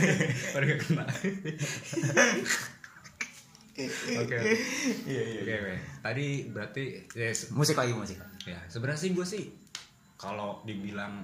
baru 0.52 0.64
gak 0.66 0.78
kena. 0.82 1.04
Oke 3.78 4.34
oke. 4.34 4.36
Iya 5.06 5.22
iya 5.22 5.38
oke 5.46 5.54
oke. 5.54 5.74
Tadi 6.02 6.26
berarti 6.50 6.84
ya, 7.14 7.30
se- 7.30 7.54
musik 7.54 7.78
lagi 7.78 7.94
musik. 7.94 8.18
Ya 8.42 8.58
sebenarnya 8.66 8.98
sih 8.98 9.10
gue 9.14 9.22
sih 9.22 9.44
kalau 10.18 10.58
dibilang 10.66 11.22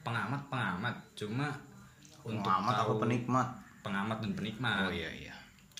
pengamat 0.00 0.48
pengamat. 0.48 0.96
Cuma 1.12 1.52
untuk 2.24 2.48
aku 2.48 2.70
tahu 2.72 2.92
penikmat? 3.00 3.48
pengamat 3.80 4.20
dan 4.20 4.32
penikmat. 4.36 4.88
Oh 4.88 4.92
iya 4.92 5.08
iya. 5.08 5.34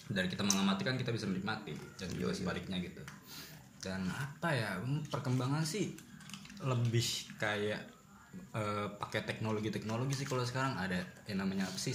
Dari 0.08 0.28
kita 0.28 0.40
mengamati 0.40 0.82
kan 0.84 0.96
kita 0.96 1.12
bisa 1.12 1.28
menikmati 1.28 1.76
dan 1.96 2.08
juga 2.12 2.32
sebaliknya 2.32 2.80
gitu. 2.80 3.00
Dan 3.80 4.08
apa 4.08 4.52
ya 4.52 4.76
hmm, 4.76 5.08
perkembangan 5.08 5.64
sih 5.64 5.96
lebih 6.60 7.04
kayak 7.40 7.80
eh, 8.54 8.88
pakai 8.98 9.26
teknologi 9.26 9.70
teknologi 9.70 10.14
sih 10.14 10.26
kalau 10.26 10.42
sekarang. 10.46 10.76
Ada 10.76 11.00
yang 11.30 11.42
namanya 11.42 11.66
apa 11.66 11.78
sih 11.78 11.94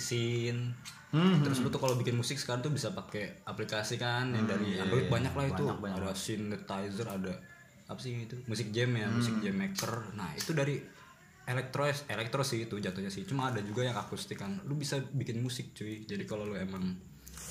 Hmm, 1.15 1.39
terus 1.47 1.63
lu 1.63 1.71
tuh 1.71 1.79
kalau 1.79 1.95
bikin 1.95 2.11
musik 2.19 2.35
sekarang 2.35 2.59
tuh 2.59 2.75
bisa 2.75 2.91
pakai 2.91 3.39
aplikasi 3.47 3.95
kan 3.95 4.35
yang 4.35 4.43
dari 4.43 4.75
Android 4.75 5.07
banyak 5.07 5.31
lah 5.31 5.45
itu. 5.47 5.63
Banyak, 5.63 5.79
banyak. 5.79 5.97
ada 6.03 6.11
synthesizer 6.11 7.07
ada 7.07 7.33
apa 7.87 7.99
sih 8.03 8.27
itu? 8.27 8.35
Musik 8.51 8.75
jam 8.75 8.91
ya 8.91 9.07
musik 9.07 9.39
jam 9.39 9.55
maker. 9.55 10.11
Nah 10.11 10.35
itu 10.35 10.51
dari 10.51 10.75
elektro 11.47 11.87
elektro 11.87 12.43
sih 12.43 12.67
itu 12.67 12.75
jatuhnya 12.83 13.07
sih. 13.07 13.23
Cuma 13.23 13.47
ada 13.47 13.63
juga 13.63 13.87
yang 13.87 13.95
akustik 13.95 14.43
kan. 14.43 14.59
Lu 14.67 14.75
bisa 14.75 14.99
bikin 14.99 15.39
musik 15.39 15.71
cuy. 15.71 16.03
Jadi 16.03 16.27
kalau 16.27 16.51
lu 16.51 16.59
emang 16.59 16.83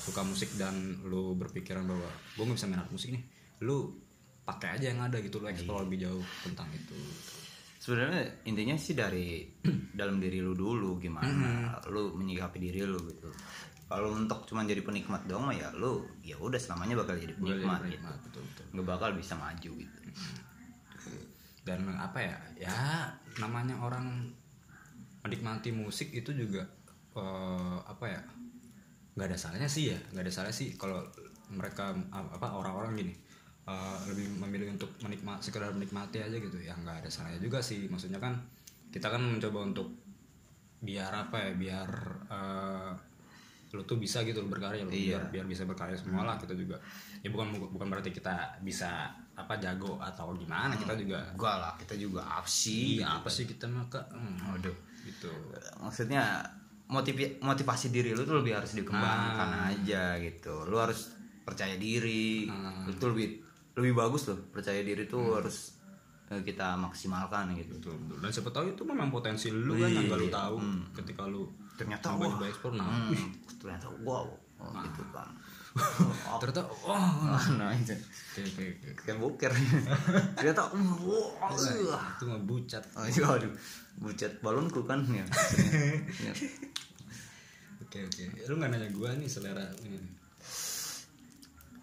suka 0.05 0.21
musik 0.21 0.53
dan 0.61 1.01
lu 1.05 1.33
berpikiran 1.33 1.85
bahwa 1.85 2.09
gue 2.37 2.43
nggak 2.45 2.57
bisa 2.57 2.69
main 2.69 2.81
alat 2.81 2.93
musik 2.93 3.09
nih 3.13 3.23
lu 3.65 3.97
pakai 4.45 4.77
aja 4.77 4.93
yang 4.93 5.01
ada 5.01 5.17
gitu 5.21 5.41
lu 5.41 5.49
explore 5.49 5.89
lebih 5.89 6.05
jauh 6.05 6.25
tentang 6.45 6.69
itu 6.73 6.97
sebenarnya 7.85 8.41
intinya 8.49 8.73
sih 8.81 8.97
dari 8.97 9.45
dalam 9.99 10.17
diri 10.17 10.41
lu 10.41 10.57
dulu 10.57 10.97
gimana 10.97 11.77
lu 11.93 12.17
menyikapi 12.17 12.57
diri 12.57 12.81
lu 12.81 12.97
gitu. 13.05 13.29
Kalau 13.85 14.17
untuk 14.17 14.49
cuma 14.49 14.65
jadi 14.65 14.81
penikmat 14.81 15.29
doang 15.29 15.45
mah 15.45 15.53
ya 15.53 15.69
lu 15.77 16.01
ya 16.25 16.33
udah 16.41 16.57
selamanya 16.57 17.05
bakal 17.05 17.13
jadi 17.21 17.37
penikmat 17.37 17.85
gitu. 17.85 18.01
Penikmat, 18.01 18.17
betul 18.25 18.41
betul. 18.49 18.65
Nggak 18.73 18.87
bakal 18.89 19.09
bisa 19.13 19.33
maju 19.37 19.71
gitu. 19.77 19.97
Dan 21.61 21.93
apa 21.93 22.17
ya 22.25 22.35
ya 22.57 22.73
namanya 23.37 23.77
orang 23.77 24.33
menikmati 25.21 25.69
musik 25.69 26.09
itu 26.09 26.33
juga 26.33 26.65
eh, 27.13 27.77
apa 27.85 28.05
ya 28.09 28.21
nggak 29.13 29.27
ada 29.29 29.37
salahnya 29.37 29.69
sih 29.69 29.93
ya 29.93 29.97
nggak 30.11 30.25
ada 30.25 30.33
salahnya 30.33 30.57
sih 30.57 30.73
kalau 30.73 31.05
mereka 31.53 31.93
apa 32.11 32.47
orang-orang 32.51 32.97
gini 32.97 33.13
eh, 33.65 33.97
lebih 34.07 34.37
memilih 34.37 34.67
untuk 34.71 34.93
menikmati 34.99 35.41
sekedar 35.43 35.69
menikmati 35.69 36.17
aja 36.19 36.33
gitu. 36.33 36.57
Ya 36.57 36.73
nggak 36.73 37.01
ada 37.01 37.09
salahnya 37.09 37.39
juga 37.39 37.59
sih. 37.59 37.85
Maksudnya 37.85 38.17
kan 38.17 38.37
kita 38.89 39.07
kan 39.07 39.19
mencoba 39.19 39.65
untuk 39.65 39.89
biar 40.77 41.09
apa 41.11 41.37
ya 41.39 41.51
biar 41.53 41.89
eh, 42.27 42.91
lu 43.73 43.83
tuh 43.83 43.97
bisa 43.97 44.23
gitu 44.23 44.39
lu 44.39 44.47
berkarya 44.47 44.85
lu 44.85 44.91
Iya. 44.93 45.19
biar 45.19 45.23
biar 45.33 45.45
bisa 45.45 45.63
berkarya 45.65 45.97
semua 45.97 46.23
lah 46.23 46.37
kita 46.37 46.53
juga. 46.53 46.79
Ya 47.19 47.27
bukan 47.27 47.51
bukan 47.51 47.87
berarti 47.89 48.09
kita 48.09 48.31
bisa 48.61 49.09
apa 49.35 49.59
jago 49.59 49.99
atau 49.99 50.31
gimana 50.31 50.71
kita 50.73 50.95
juga 50.95 51.19
enggak 51.27 51.55
lah 51.59 51.73
kita 51.75 51.95
juga 51.95 52.23
apa 52.23 52.47
sih? 52.47 53.01
Iya 53.01 53.19
apa 53.19 53.27
sih 53.27 53.43
kita 53.43 53.67
mah 53.67 53.83
kak? 53.85 54.07
Hmm, 54.13 54.55
Waduh. 54.55 54.77
gitu. 55.03 55.27
Maksudnya 55.77 56.39
motivi- 56.87 57.35
motivasi 57.37 57.89
diri 57.89 58.13
lu 58.13 58.23
tuh 58.23 58.39
lebih 58.39 58.55
harus 58.55 58.71
dikembangkan 58.73 59.49
Ah. 59.51 59.69
aja 59.69 60.15
gitu. 60.17 60.63
Lu 60.65 60.79
harus 60.79 61.11
percaya 61.43 61.75
diri. 61.75 62.47
Ah. 62.47 62.87
itu 62.87 63.03
lebih 63.05 63.43
lebih 63.75 63.93
bagus 63.93 64.31
loh 64.31 64.39
percaya 64.55 64.79
diri 64.79 65.03
tuh 65.03 65.35
harus 65.35 65.75
eh, 66.31 66.41
kita 66.41 66.79
maksimalkan 66.79 67.51
gitu. 67.59 67.75
Betul 67.77 67.95
betul. 68.07 68.17
Dan 68.23 68.29
siapa 68.31 68.49
tahu 68.55 68.65
itu 68.71 68.83
memang 68.87 69.11
potensi 69.11 69.51
lu 69.51 69.75
kan 69.75 69.91
yang 69.91 70.07
gak 70.07 70.19
lu 70.19 70.27
tahu. 70.31 70.55
Ketika 70.95 71.23
lu 71.27 71.43
ternyata 71.75 72.15
wah. 72.15 72.31
coba 72.31 72.45
ekspor 72.47 72.71
nah. 72.73 72.87
Hmm, 72.87 73.31
ternyata 73.59 73.87
wow. 74.01 74.27
Oh, 74.55 74.71
gitu 74.71 75.03
kan 75.11 75.27
ternyata 76.39 76.63
wah. 76.87 77.43
Nah 77.59 77.75
itu 77.75 77.91
kayak 79.03 79.19
boker 79.19 79.51
ternyata 80.39 80.71
wow 81.03 81.35
itu 82.15 82.23
mah 82.23 82.39
bucat. 82.47 82.83
Oh, 82.95 83.03
iya, 83.03 83.27
aduh 83.27 83.51
bucat 83.99 84.31
balonku 84.39 84.87
kan 84.87 85.03
ya. 85.11 85.27
Ya. 86.23 86.33
oke 87.83 87.97
oke. 88.07 88.23
Lu 88.47 88.55
nggak 88.55 88.71
nanya 88.71 88.87
gua 88.95 89.11
nih 89.19 89.27
selera 89.27 89.67
ini 89.83 90.24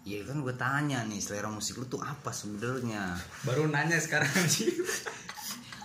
Ya 0.03 0.19
kan 0.23 0.39
gue 0.39 0.53
tanya 0.53 1.01
nih 1.03 1.17
selera 1.17 1.47
musik 1.47 1.79
lu 1.79 1.87
tuh 1.87 1.99
apa 1.99 2.29
sebenarnya? 2.29 3.15
baru 3.43 3.67
nanya 3.67 3.97
sekarang 3.97 4.29
sih 4.51 4.69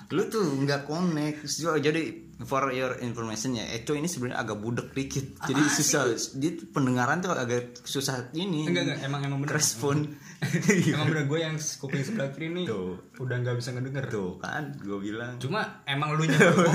Lu 0.09 0.24
tuh 0.24 0.40
nggak 0.40 0.88
connect. 0.88 1.44
Jadi 1.85 2.33
for 2.40 2.72
your 2.72 2.96
information 2.98 3.52
ya, 3.52 3.68
Eco 3.68 3.92
ini 3.92 4.09
sebenarnya 4.09 4.40
agak 4.40 4.57
budek 4.57 4.88
dikit. 4.96 5.37
Jadi 5.44 5.61
susah. 5.68 6.09
Dia 6.33 6.57
tuh 6.57 6.72
pendengaran 6.72 7.20
tuh 7.20 7.37
agak 7.37 7.85
susah 7.85 8.33
ini. 8.33 8.64
enggak 8.64 8.88
enggak 8.88 8.98
emang 9.04 9.20
emang 9.28 9.38
bener 9.44 9.61
Respon. 9.61 10.09
emang 10.96 11.12
bener 11.12 11.24
gue 11.28 11.38
yang 11.38 11.54
kuping 11.59 12.00
sebelah 12.00 12.31
kiri 12.31 12.54
nih 12.54 12.64
Tuh. 12.70 12.94
udah 13.18 13.42
nggak 13.42 13.59
bisa 13.59 13.74
ngedenger 13.74 14.07
tuh 14.07 14.38
kan 14.38 14.70
gue 14.78 14.98
bilang. 15.02 15.35
cuma 15.42 15.83
emang 15.83 16.14
lu 16.14 16.31
tahu 16.31 16.62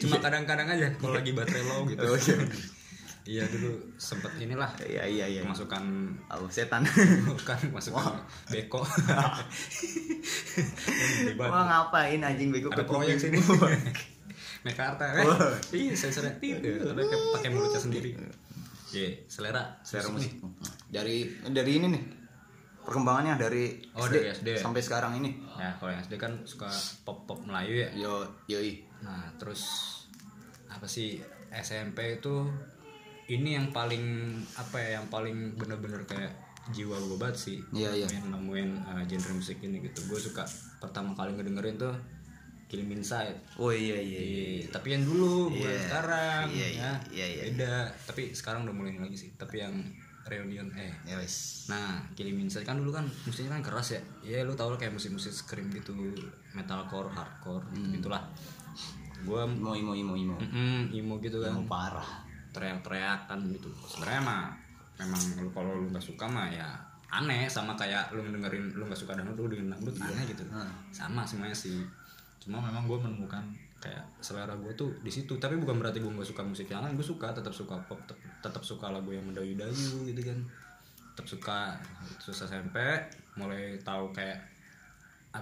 cuma 0.00 0.16
kadang-kadang 0.24 0.72
aja 0.72 0.88
kalau 0.96 1.20
lagi 1.20 1.36
baterai 1.36 1.64
low 1.68 1.84
gitu 1.84 2.00
Oh, 2.00 2.16
iya. 3.30 3.46
dulu 3.46 3.70
sempet 3.94 4.34
inilah 4.38 4.66
Iya 4.80 5.06
iya 5.06 5.26
iya. 5.28 5.40
kemasukan 5.40 5.84
Oh, 6.28 6.50
setan. 6.50 6.82
bukan 7.24 7.58
masukan 7.70 8.18
beko 8.48 8.82
Wah 11.38 11.62
ngapain 11.64 12.20
anjing 12.20 12.50
ada 12.50 12.74
ke 12.74 12.82
proyek 12.82 13.16
sini. 13.16 13.38
Mekarta. 14.66 15.04
Wah. 15.16 15.54
iya 15.72 15.94
sensornya 15.94 16.34
tidak 16.36 16.84
tapi 16.84 17.00
kayak 17.00 17.22
pakai 17.32 17.48
mulutnya 17.48 17.80
sendiri 17.80 18.10
Iya, 18.90 19.22
selera 19.24 19.78
selera 19.80 20.10
musik 20.10 20.34
musik. 20.36 20.74
Dari 20.90 21.22
dari 21.46 21.72
ini 21.72 21.86
nih. 21.88 22.04
Perkembangannya 22.80 23.38
dari 23.38 23.78
Oh, 23.94 24.04
dari 24.04 24.26
SD. 24.28 24.58
sampai 24.58 24.82
sekarang 24.82 25.14
ini. 25.14 25.30
ya 25.54 25.70
kalau 25.78 25.94
yang 25.94 26.02
SD 26.02 26.14
kan 26.16 26.42
suka 26.42 26.66
pop 27.00 27.22
pop 27.22 27.38
Melayu 27.40 27.76
ya 27.78 27.88
Yo 27.94 28.12
yoi. 28.48 28.82
Nah, 29.00 29.30
terus 29.36 29.62
apa 30.66 30.84
sih 30.84 31.22
SMP 31.50 32.18
itu 32.18 32.50
ini 33.30 33.54
yang 33.54 33.70
paling 33.70 34.34
apa 34.58 34.76
ya 34.76 34.98
yang 34.98 35.06
paling 35.06 35.54
bener-bener 35.54 36.02
kayak 36.02 36.34
jiwa 36.74 36.98
gue 36.98 37.16
banget 37.18 37.36
sih. 37.38 37.58
Iya, 37.70 37.94
iya. 37.94 38.06
nemuin, 38.06 38.30
nemuin 38.34 38.70
uh, 38.84 39.02
genre 39.06 39.32
musik 39.38 39.58
ini 39.62 39.78
gitu. 39.80 40.02
Gue 40.10 40.18
suka 40.18 40.42
pertama 40.82 41.14
kali 41.14 41.34
ngedengerin 41.38 41.78
tuh 41.78 41.94
Killing 42.70 42.90
Inside. 42.94 43.34
Oh 43.58 43.74
iya 43.74 43.98
iya 43.98 44.20
iya 44.22 44.42
Iya, 44.62 44.66
tapi 44.70 44.94
yang 44.94 45.02
dulu 45.02 45.50
bukan 45.50 45.66
Iya. 45.74 45.82
sekarang 45.90 46.42
Iya, 46.50 46.68
iya, 46.70 46.78
ya. 46.78 46.92
iya, 47.10 47.26
iya. 47.26 47.42
beda. 47.50 47.74
Tapi 48.06 48.30
sekarang 48.30 48.66
udah 48.66 48.74
mulai 48.74 48.94
lagi 48.94 49.18
sih. 49.18 49.30
Tapi 49.34 49.62
yang 49.62 49.74
reunion 50.30 50.70
eh. 50.78 50.94
Ya 51.02 51.18
nah 51.66 51.98
Killing 52.14 52.38
Inside 52.46 52.62
kan 52.62 52.78
dulu 52.78 52.94
kan 52.94 53.06
musiknya 53.26 53.58
kan 53.58 53.62
keras 53.66 53.98
ya. 53.98 54.02
Ya 54.22 54.46
lu 54.46 54.54
tau 54.54 54.70
lah 54.70 54.78
kayak 54.78 54.94
musik-musik 54.94 55.34
scream 55.34 55.66
gitu 55.74 55.94
metalcore 56.54 57.10
hardcore 57.10 57.66
Hmm. 57.74 57.90
gitu 57.94 58.06
gitulah 58.06 58.22
gue 59.20 59.36
imo 59.36 59.74
imo 59.76 59.92
imo 59.92 60.14
imo. 60.16 60.36
Mm, 60.40 60.94
emo 60.96 61.14
gitu 61.18 61.42
kan. 61.42 61.52
Imo 61.52 61.66
parah 61.66 62.29
teriak-teriakan 62.50 63.38
gitu. 63.54 63.70
Sebenarnya 63.86 64.22
mah 64.22 64.42
memang 65.00 65.22
lu 65.40 65.50
kalau 65.50 65.72
lu 65.80 65.86
nggak 65.88 66.04
suka 66.04 66.28
mah 66.28 66.50
ya 66.52 66.68
aneh 67.10 67.50
sama 67.50 67.74
kayak 67.74 68.14
lu 68.14 68.22
dengerin 68.22 68.76
lu 68.76 68.86
nggak 68.86 69.00
suka 69.00 69.18
dangdut 69.18 69.34
lu 69.34 69.46
dengerin 69.56 69.70
dangdut 69.74 69.96
aneh 69.98 70.24
gitu. 70.28 70.44
Sama 70.94 71.26
semuanya 71.26 71.56
sih. 71.56 71.82
Cuma 72.40 72.62
memang 72.62 72.86
gue 72.86 72.98
menemukan 73.00 73.42
kayak 73.80 74.04
selera 74.20 74.52
gue 74.58 74.72
tuh 74.76 74.90
di 75.00 75.10
situ. 75.10 75.38
Tapi 75.40 75.56
bukan 75.58 75.80
berarti 75.80 75.98
gue 76.02 76.10
nggak 76.10 76.28
suka 76.28 76.42
musik 76.44 76.68
yang 76.68 76.84
lain 76.84 76.94
gue 76.94 77.06
suka 77.06 77.32
tetap 77.32 77.54
suka 77.54 77.78
pop 77.88 77.98
tetap, 78.40 78.62
suka 78.62 78.92
lagu 78.92 79.10
yang 79.10 79.24
mendayu-dayu 79.24 80.06
gitu 80.10 80.20
kan. 80.22 80.38
Tetap 81.16 81.26
suka 81.26 81.58
terus 82.22 82.44
SMP 82.46 82.76
mulai 83.38 83.78
tahu 83.82 84.10
kayak 84.10 84.38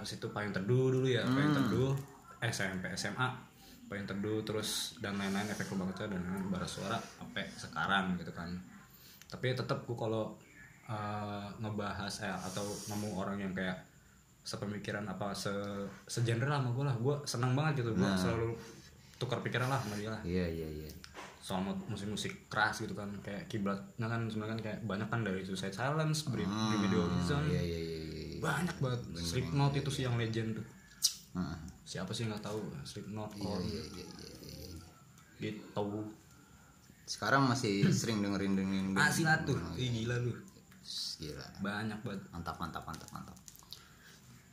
sih 0.05 0.21
itu 0.21 0.29
payung 0.29 0.53
teduh 0.53 0.93
dulu 0.93 1.09
ya 1.09 1.25
payung 1.25 1.49
teduh 1.49 1.97
SMP 2.45 2.93
SMA 2.93 3.48
payung 3.89 4.05
teduh 4.05 4.39
terus 4.41 4.69
dan 4.97 5.17
lain-lain 5.17 5.49
efek 5.49 5.67
lubang 5.69 5.89
kaca 5.89 6.05
dan 6.05 6.21
lain-lain 6.21 6.47
bara 6.47 6.63
suara 6.63 6.95
sampai 6.95 7.49
sekarang 7.51 8.13
gitu 8.15 8.29
kan. 8.29 8.53
Tapi 9.25 9.51
tetap 9.51 9.81
gue 9.81 9.93
kalau 9.93 10.37
eh, 10.85 11.47
ngebahas 11.57 12.13
eh, 12.21 12.37
atau 12.39 12.63
nemu 12.87 13.09
orang 13.15 13.37
yang 13.39 13.51
kayak 13.51 13.81
sepemikiran 14.39 15.05
apa 15.05 15.29
se 15.33 15.51
segenre 16.05 16.45
lah 16.45 16.57
sama 16.57 16.71
gue 16.71 16.85
lah 16.85 16.95
gue 16.95 17.15
senang 17.23 17.53
banget 17.53 17.81
gitu. 17.81 17.91
Gue 17.93 18.05
selalu 18.15 18.49
tukar 19.17 19.41
pikiran 19.41 19.67
lah 19.67 19.77
sama 19.77 19.97
dia 19.97 20.09
lah. 20.09 20.21
Iya 20.21 20.45
iya 20.47 20.67
iya. 20.79 20.89
Soal 21.39 21.61
mu- 21.61 21.85
musik-musik 21.87 22.45
keras 22.45 22.77
gitu 22.79 22.93
kan 22.93 23.09
kayak 23.19 23.45
kiblatnya 23.47 24.05
kan 24.05 24.21
sebenarnya 24.25 24.53
kan 24.53 24.61
kayak 24.61 24.79
banyak 24.85 25.07
kan 25.07 25.21
dari 25.21 25.41
Suicide 25.41 25.73
Silence, 25.73 26.23
Brim, 26.25 26.45
Brim 26.45 26.93
Horizon, 26.93 27.41
iya 27.47 27.57
iya 27.59 27.79
iya 27.79 27.99
iya 28.05 28.37
banyak 28.39 28.75
banget. 28.77 29.01
Slipknot 29.17 29.73
itu 29.73 29.89
sih 29.89 30.03
yang 30.05 30.15
legend. 30.15 30.55
tuh. 30.55 30.65
Heeh. 31.33 31.57
Siapa 31.83 32.11
sih 32.11 32.25
nggak 32.25 32.41
tahu 32.41 32.61
Slipknot, 32.81 33.33
Korn, 33.33 33.61
iya 33.63 33.81
iya 33.85 34.05
iya 34.07 34.29
iya 34.45 34.67
gitu. 35.39 36.03
sekarang 37.05 37.47
masih 37.47 37.89
sering 37.89 38.21
dengerin 38.21 38.53
dengerin 38.53 38.93
Asli 38.93 39.25
lah 39.25 39.41
tuh, 39.41 39.57
Ih, 39.73 39.89
gila 39.89 40.19
lu, 40.19 40.29
gila 41.17 41.45
banyak 41.59 41.97
banget. 42.03 42.21
mantap 42.29 42.55
mantap 42.59 42.83
mantap 42.85 43.09
mantap 43.09 43.33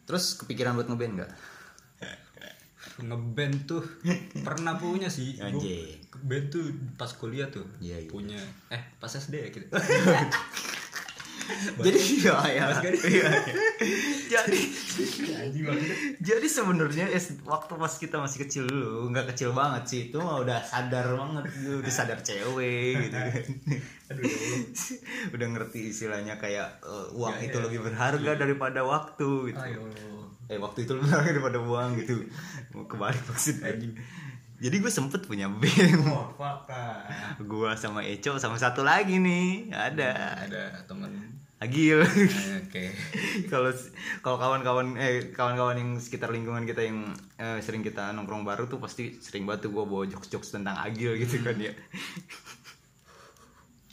terus 0.07 0.39
kepikiran 0.39 0.73
buat 0.73 0.89
ngeband 0.89 1.21
nggak 1.21 1.33
Ngeband 3.03 3.67
tuh 3.67 3.83
pernah 4.41 4.79
punya 4.79 5.11
sih. 5.11 5.37
Band 6.17 6.47
tuh 6.49 6.65
pas 6.95 7.11
kuliah 7.13 7.51
tuh 7.51 7.67
Iya, 7.77 7.99
iya. 7.99 8.09
punya, 8.09 8.39
eh 8.71 8.79
pas 8.97 9.11
SD 9.11 9.35
ya 9.37 9.49
gitu. 9.53 9.67
jadi 11.87 11.99
iya 11.99 12.35
ya. 12.49 12.67
Iya, 12.81 12.95
iya. 13.07 13.31
jadi 14.33 14.61
jadi 16.19 16.47
sebenarnya 16.47 17.07
es- 17.09 17.39
waktu 17.43 17.73
pas 17.75 17.93
kita 17.93 18.17
masih 18.17 18.39
kecil 18.43 18.65
dulu 18.65 19.11
nggak 19.11 19.31
kecil 19.31 19.53
banget 19.53 19.83
sih 19.87 20.01
itu 20.09 20.17
mah 20.17 20.41
udah 20.41 20.59
sadar 20.61 21.07
banget 21.13 21.45
gitu, 21.53 21.79
udah 21.79 21.93
sadar 21.93 22.19
cewek 22.21 22.99
gitu 23.03 23.17
kan. 23.17 23.45
Aduh 24.11 24.23
ya 24.23 24.57
udah 25.31 25.47
ngerti 25.51 25.91
istilahnya 25.91 26.35
kayak 26.37 26.79
eh, 26.81 27.07
uang 27.13 27.35
Ya, 27.37 27.47
itu 27.47 27.59
ya. 27.59 27.65
lebih 27.67 27.81
berharga 27.83 28.33
daripada 28.35 28.81
waktu 28.83 29.29
gitu. 29.51 29.61
Ayo. 29.61 29.83
Eh 30.47 30.57
waktu 30.57 30.87
itu 30.87 30.95
lebih 30.95 31.11
berharga 31.11 31.31
daripada 31.33 31.59
uang 31.59 31.91
gitu. 31.99 32.15
Kebalik 32.87 33.23
maksudnya. 33.27 33.75
Jadi 34.57 34.77
gue 34.81 34.89
sempet 34.89 35.21
punya 35.29 35.53
band 35.53 36.01
Oh, 36.09 36.33
gue 37.37 37.71
sama 37.77 38.01
Eco 38.01 38.41
sama 38.41 38.57
satu 38.57 38.81
lagi 38.81 39.21
nih. 39.21 39.69
Ada. 39.69 40.49
Ada 40.49 40.63
temen 40.89 41.36
Agil 41.57 42.05
Oke. 42.05 42.93
kalau 43.53 43.73
kalau 44.21 44.37
kawan-kawan 44.37 45.01
eh 45.01 45.33
kawan-kawan 45.33 45.81
yang 45.81 45.91
sekitar 45.97 46.29
lingkungan 46.29 46.69
kita 46.69 46.85
yang 46.85 47.17
eh, 47.41 47.65
sering 47.65 47.81
kita 47.81 48.13
nongkrong 48.13 48.45
baru 48.45 48.69
tuh 48.69 48.77
pasti 48.77 49.17
sering 49.25 49.49
banget 49.49 49.69
tuh 49.69 49.73
gue 49.73 49.85
bawa 49.89 50.05
jokes-jokes 50.05 50.53
tentang 50.53 50.77
Agil 50.77 51.17
gitu 51.17 51.41
kan 51.41 51.57
ya 51.57 51.73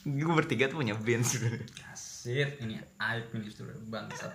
gue 0.19 0.33
bertiga 0.35 0.67
tuh 0.67 0.83
punya 0.83 0.99
band 0.99 1.23
sebenarnya 1.23 1.63
Asyik, 2.23 2.63
ini 2.63 2.79
aib 2.79 3.35
ini 3.35 3.51
sudah 3.51 3.75
bangsat. 3.91 4.31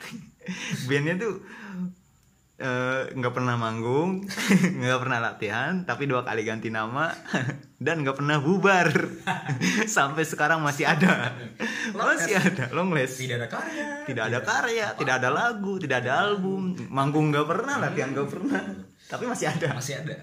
bandnya 0.88 1.20
tuh 1.20 1.44
eh, 2.62 3.02
nggak 3.18 3.34
pernah 3.34 3.58
manggung 3.58 4.22
nggak 4.80 5.00
pernah 5.02 5.18
latihan 5.18 5.82
tapi 5.82 6.06
dua 6.06 6.22
kali 6.22 6.46
ganti 6.46 6.70
nama 6.70 7.10
dan 7.84 8.06
nggak 8.06 8.22
pernah 8.22 8.38
bubar. 8.38 8.94
Sampai 9.98 10.22
sekarang 10.22 10.62
masih 10.62 10.86
ada. 10.86 11.34
Masih 11.90 12.38
ada 12.38 12.70
longless 12.70 13.18
Tidak 13.18 13.42
ada 13.42 13.50
karya. 13.50 14.06
tidak 14.06 14.24
ada 14.30 14.38
karya 14.38 14.86
tidak 14.94 15.14
ada 15.18 15.28
lagu 15.34 15.82
tidak 15.82 16.06
ada 16.06 16.30
album. 16.30 16.78
Manggung 16.86 17.34
nggak 17.34 17.46
pernah 17.50 17.82
latihan 17.82 18.14
nggak 18.14 18.28
pernah 18.30 18.62
tapi 19.12 19.28
masih 19.28 19.50
ada. 19.50 19.76
Masih 19.76 19.98
ada 19.98 20.14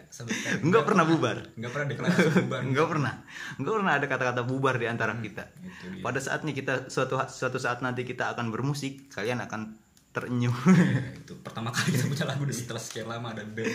nggak 0.64 0.84
pernah 0.88 1.04
bubar. 1.06 1.38
Nggak 1.54 1.72
pernah 1.76 1.88
deklarasi 1.92 2.30
bubar. 2.42 2.62
nggak 2.64 2.88
pernah. 2.88 3.14
Nggak 3.60 3.74
pernah 3.76 3.94
ada 3.94 4.06
kata-kata 4.10 4.42
bubar 4.48 4.76
di 4.80 4.88
antara 4.90 5.14
kita. 5.20 5.44
Itu 5.62 5.86
dia. 5.94 6.02
pada 6.02 6.20
saatnya 6.24 6.56
kita 6.56 6.74
suatu 6.90 7.20
suatu 7.28 7.60
saat 7.62 7.84
nanti 7.86 8.08
kita 8.08 8.32
akan 8.34 8.50
bermusik 8.50 9.12
kalian 9.12 9.46
akan 9.46 9.78
terenyuh 10.10 10.58
itu 11.22 11.34
pertama 11.46 11.70
kali 11.70 11.94
kita 11.94 12.10
punya 12.10 12.26
lagu 12.26 12.44
setelah 12.56 12.82
sekian 12.82 13.06
lama 13.06 13.30
ada 13.30 13.46
band. 13.46 13.70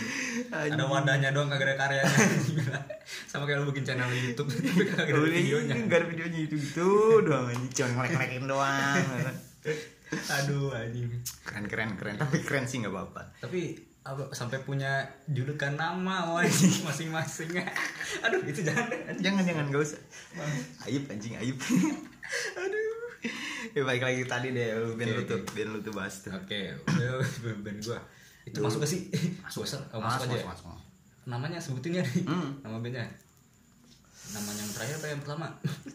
Anjing. 0.50 0.74
ada 0.74 0.84
wadahnya 0.90 1.28
doang 1.30 1.46
kagak 1.46 1.74
ada 1.74 1.74
karyanya. 1.78 2.10
Sama 3.30 3.46
kayak 3.46 3.62
lu 3.62 3.70
bikin 3.70 3.86
channel 3.86 4.10
YouTube 4.10 4.50
tapi 4.50 4.82
kagak 4.82 5.14
ada 5.14 5.30
videonya. 5.30 5.74
Gak 5.86 5.98
ada 6.02 6.06
videonya 6.10 6.40
itu 6.50 6.54
gitu 6.58 7.22
doang 7.22 7.54
cuma 7.70 7.88
ngelek-ngelekin 8.02 8.44
doang. 8.50 9.04
Aduh 10.42 10.74
anjing. 10.74 11.06
Keren 11.46 11.64
keren 11.70 11.90
keren. 11.94 12.16
Tapi 12.18 12.42
keren 12.42 12.66
sih 12.66 12.82
nggak 12.82 12.90
apa-apa. 12.90 13.22
Tapi 13.38 13.94
apa 14.04 14.28
sampai 14.36 14.60
punya 14.60 15.00
julukan 15.32 15.80
nama 15.80 16.28
wajib 16.28 16.84
masing-masing 16.84 17.56
aduh 18.20 18.36
itu 18.44 18.60
jangan 18.60 18.92
deh, 18.92 19.00
jangan 19.16 19.40
jangan 19.48 19.64
gak 19.72 19.80
usah. 19.80 20.00
Ayub 20.84 21.08
anjing 21.08 21.40
ayub 21.40 21.56
aduh 22.60 23.03
ya 23.72 23.82
baik 23.86 24.02
lagi 24.04 24.22
tadi 24.28 24.52
deh 24.52 24.76
lu 24.76 24.98
band 24.98 25.08
Oke, 25.08 25.16
lu 25.16 25.22
tuh 25.24 25.38
oke. 25.40 25.50
band 25.56 25.70
lu 25.72 25.78
tuh 25.80 25.92
bahas 25.96 26.14
tuh. 26.20 26.32
Oke 26.36 26.60
udah 26.84 27.56
band 27.64 27.78
gua. 27.80 27.98
Itu 28.44 28.58
masuk 28.60 28.84
gak 28.84 28.90
sih? 28.92 29.00
Masuk 29.40 29.64
oh, 29.96 30.00
masuk, 30.04 30.28
aja 30.28 30.36
ya? 30.36 30.44
masuk, 30.44 30.66
masuk. 30.68 30.80
namanya 31.24 31.56
sebutin 31.56 31.96
ya 31.96 32.04
nih? 32.04 32.28
Hmm. 32.28 32.60
nama 32.60 32.76
bandnya? 32.76 33.08
Namanya 34.36 34.60
yang 34.60 34.72
terakhir 34.76 34.94
apa 35.00 35.06
yang 35.08 35.20
pertama? 35.24 35.46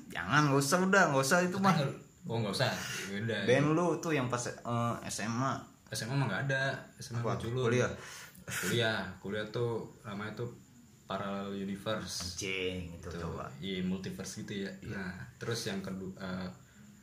Jangan 0.10 0.42
gak 0.50 0.58
usah 0.58 0.78
udah 0.82 1.04
gak 1.14 1.22
usah 1.22 1.38
itu 1.46 1.58
mah. 1.62 1.78
Oh 2.26 2.38
nggak 2.42 2.54
usah. 2.54 2.70
Udah. 3.14 3.42
Band 3.46 3.78
lu 3.78 3.88
tuh 4.02 4.12
yang 4.14 4.28
pas 4.28 4.42
eh, 4.50 4.96
SMA 5.10 5.54
SMA 5.94 6.14
mah 6.14 6.26
nggak 6.30 6.44
ada. 6.50 6.78
SMA 7.02 7.22
Apa? 7.26 7.38
dulu 7.42 7.70
kuliah? 7.70 7.90
Kuliah. 8.46 9.02
Kuliah 9.22 9.46
tuh 9.50 9.90
namanya 10.06 10.34
tuh 10.46 10.50
Parallel 11.10 11.58
Universe. 11.58 12.38
Anjing 12.38 12.94
itu 13.02 13.10
Tuh, 13.10 13.34
coba. 13.34 13.50
iya 13.58 13.82
multiverse 13.82 14.46
gitu 14.46 14.70
ya. 14.70 14.72
Nah 14.86 15.10
terus 15.42 15.66
yang 15.66 15.82
kedua 15.82 16.14
eh, 16.22 16.50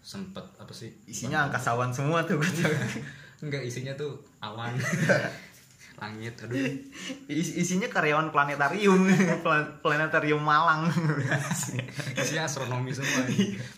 sempet 0.07 0.47
apa 0.63 0.71
sih? 0.71 0.95
Isinya 1.11 1.51
angkasawan 1.51 1.91
semua 1.91 2.23
tuh 2.23 2.39
gue 2.39 2.47
tahu. 2.47 2.71
enggak 3.45 3.67
isinya 3.67 3.91
tuh 3.99 4.15
awan. 4.39 4.71
Langit 5.97 6.37
aduh. 6.45 6.61
Is- 7.27 7.57
isinya 7.57 7.89
karyawan 7.89 8.29
planetarium 8.29 9.01
Plan- 9.45 9.81
planetarium 9.83 10.39
Malang. 10.39 10.87
Isinya 12.15 12.45
astronomi 12.47 12.93
semua. 12.95 13.25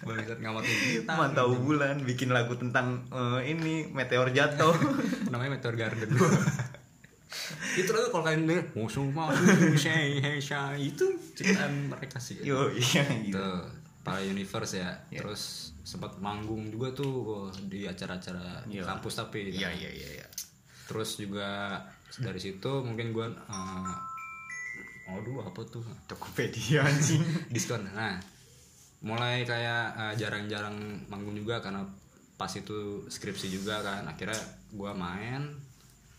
Bangsat 0.05 0.37
ngamatin 0.43 0.77
bintang 0.99 1.17
mantau 1.17 1.55
bulan 1.57 2.03
bikin 2.03 2.35
lagu 2.35 2.59
tentang 2.59 3.07
eh, 3.09 3.55
ini 3.55 3.89
meteor 3.89 4.29
jatuh. 4.35 4.75
Namanya 5.31 5.57
Meteor 5.57 5.79
Garden. 5.79 6.11
Itu 7.79 7.91
lagu 7.95 8.11
kalau 8.11 8.25
kalian 8.27 8.51
denger 8.51 8.67
musuh 8.75 9.07
shay 9.79 10.19
itu. 10.77 11.07
Ciptaan 11.39 11.87
mereka 11.87 12.19
sih. 12.19 12.43
Yo 12.43 12.67
iya 12.75 13.07
gitu. 13.23 13.39
Itu 13.39 13.78
para 14.01 14.23
universe 14.23 14.79
ya. 14.79 14.95
Terus 15.11 15.73
sempat 15.83 16.21
manggung 16.21 16.69
juga 16.69 16.93
tuh 16.93 17.49
di 17.65 17.89
acara-acara 17.89 18.65
Iya. 18.69 18.85
kampus 18.85 19.15
tapi 19.17 19.49
iya 19.49 19.73
iya 19.73 19.89
iya 19.89 20.09
iya. 20.21 20.29
terus 20.85 21.21
juga 21.21 21.81
dari 22.21 22.41
situ 22.41 22.81
mungkin 22.81 23.13
gua 23.13 23.29
uh, 23.29 23.97
aduh 25.09 25.45
apa 25.45 25.61
tuh? 25.65 25.85
Tokopedia 26.09 26.85
anjing. 26.85 27.21
Diskon. 27.53 27.85
Nah 27.93 28.17
mulai 29.05 29.45
kayak 29.45 29.85
uh, 29.95 30.15
jarang-jarang 30.17 30.75
manggung 31.09 31.37
juga 31.37 31.61
karena 31.61 31.85
pas 32.37 32.49
itu 32.53 33.05
skripsi 33.09 33.49
juga 33.49 33.81
kan. 33.85 34.05
Akhirnya 34.09 34.41
gua 34.73 34.93
main 34.97 35.53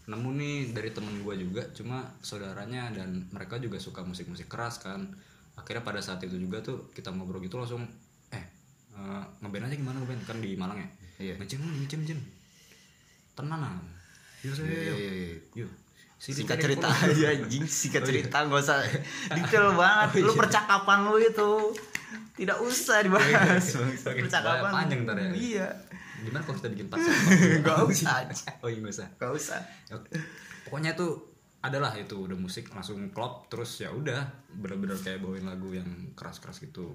nemu 0.10 0.30
nih 0.38 0.58
dari 0.74 0.90
temen 0.94 1.22
gua 1.22 1.34
juga. 1.38 1.66
Cuma 1.74 2.06
saudaranya 2.22 2.90
dan 2.94 3.30
mereka 3.30 3.58
juga 3.58 3.78
suka 3.78 4.02
musik-musik 4.02 4.50
keras 4.50 4.82
kan 4.82 5.10
akhirnya 5.60 5.84
pada 5.84 6.00
saat 6.00 6.24
itu 6.24 6.36
juga 6.36 6.58
tuh 6.60 6.88
kita 6.92 7.12
ngobrol 7.12 7.40
gitu 7.40 7.56
langsung 7.56 7.84
eh 8.30 8.44
eh, 8.92 9.24
ngeband 9.40 9.68
aja 9.68 9.76
gimana 9.76 9.98
ngeband? 10.00 10.22
Kan 10.24 10.40
di 10.40 10.56
Malang 10.56 10.80
ya? 10.80 10.88
Iya. 11.20 11.34
ngejam 11.36 11.60
ngejam 11.60 12.00
ngejam 12.00 12.20
tenan 13.36 13.60
ah 13.60 13.76
yuk 14.40 14.56
Iya, 14.56 14.64
yuk 14.64 14.98
iya, 14.98 15.12
iya. 15.12 15.38
yuk 15.56 15.72
Sini 16.16 16.44
singkat 16.44 16.60
cerita. 16.60 16.88
aja 16.88 17.28
anjing 17.32 17.64
singkat 17.64 18.04
cerita 18.04 18.44
nggak 18.44 18.60
usah 18.60 18.84
detail 19.32 19.72
banget. 19.80 20.20
Lu 20.20 20.36
percakapan 20.36 21.08
lu 21.08 21.16
itu 21.16 21.52
tidak 22.36 22.60
usah 22.60 23.00
dibahas. 23.00 23.64
Oke, 24.04 24.28
percakapan. 24.28 24.68
Panjang 24.68 25.08
ntar 25.08 25.16
ya. 25.16 25.32
iya. 25.32 25.68
Gimana 26.20 26.44
kalau 26.44 26.60
kita 26.60 26.76
bikin 26.76 26.88
pasar 26.92 27.16
Nggak 27.64 27.78
usah. 27.88 28.28
oh 28.60 28.68
iya 28.68 28.80
nggak 28.84 28.96
usah. 29.00 29.08
Nggak 29.16 29.32
usah. 29.32 29.60
Pokoknya 30.68 30.92
itu 30.92 31.08
adalah 31.60 31.92
itu 32.00 32.16
udah 32.16 32.38
musik 32.40 32.72
langsung 32.72 33.12
klop 33.12 33.52
terus 33.52 33.84
ya 33.84 33.92
udah 33.92 34.48
bener-bener 34.56 34.96
kayak 34.96 35.20
bawain 35.20 35.44
lagu 35.44 35.76
yang 35.76 35.88
keras-keras 36.16 36.64
gitu. 36.64 36.88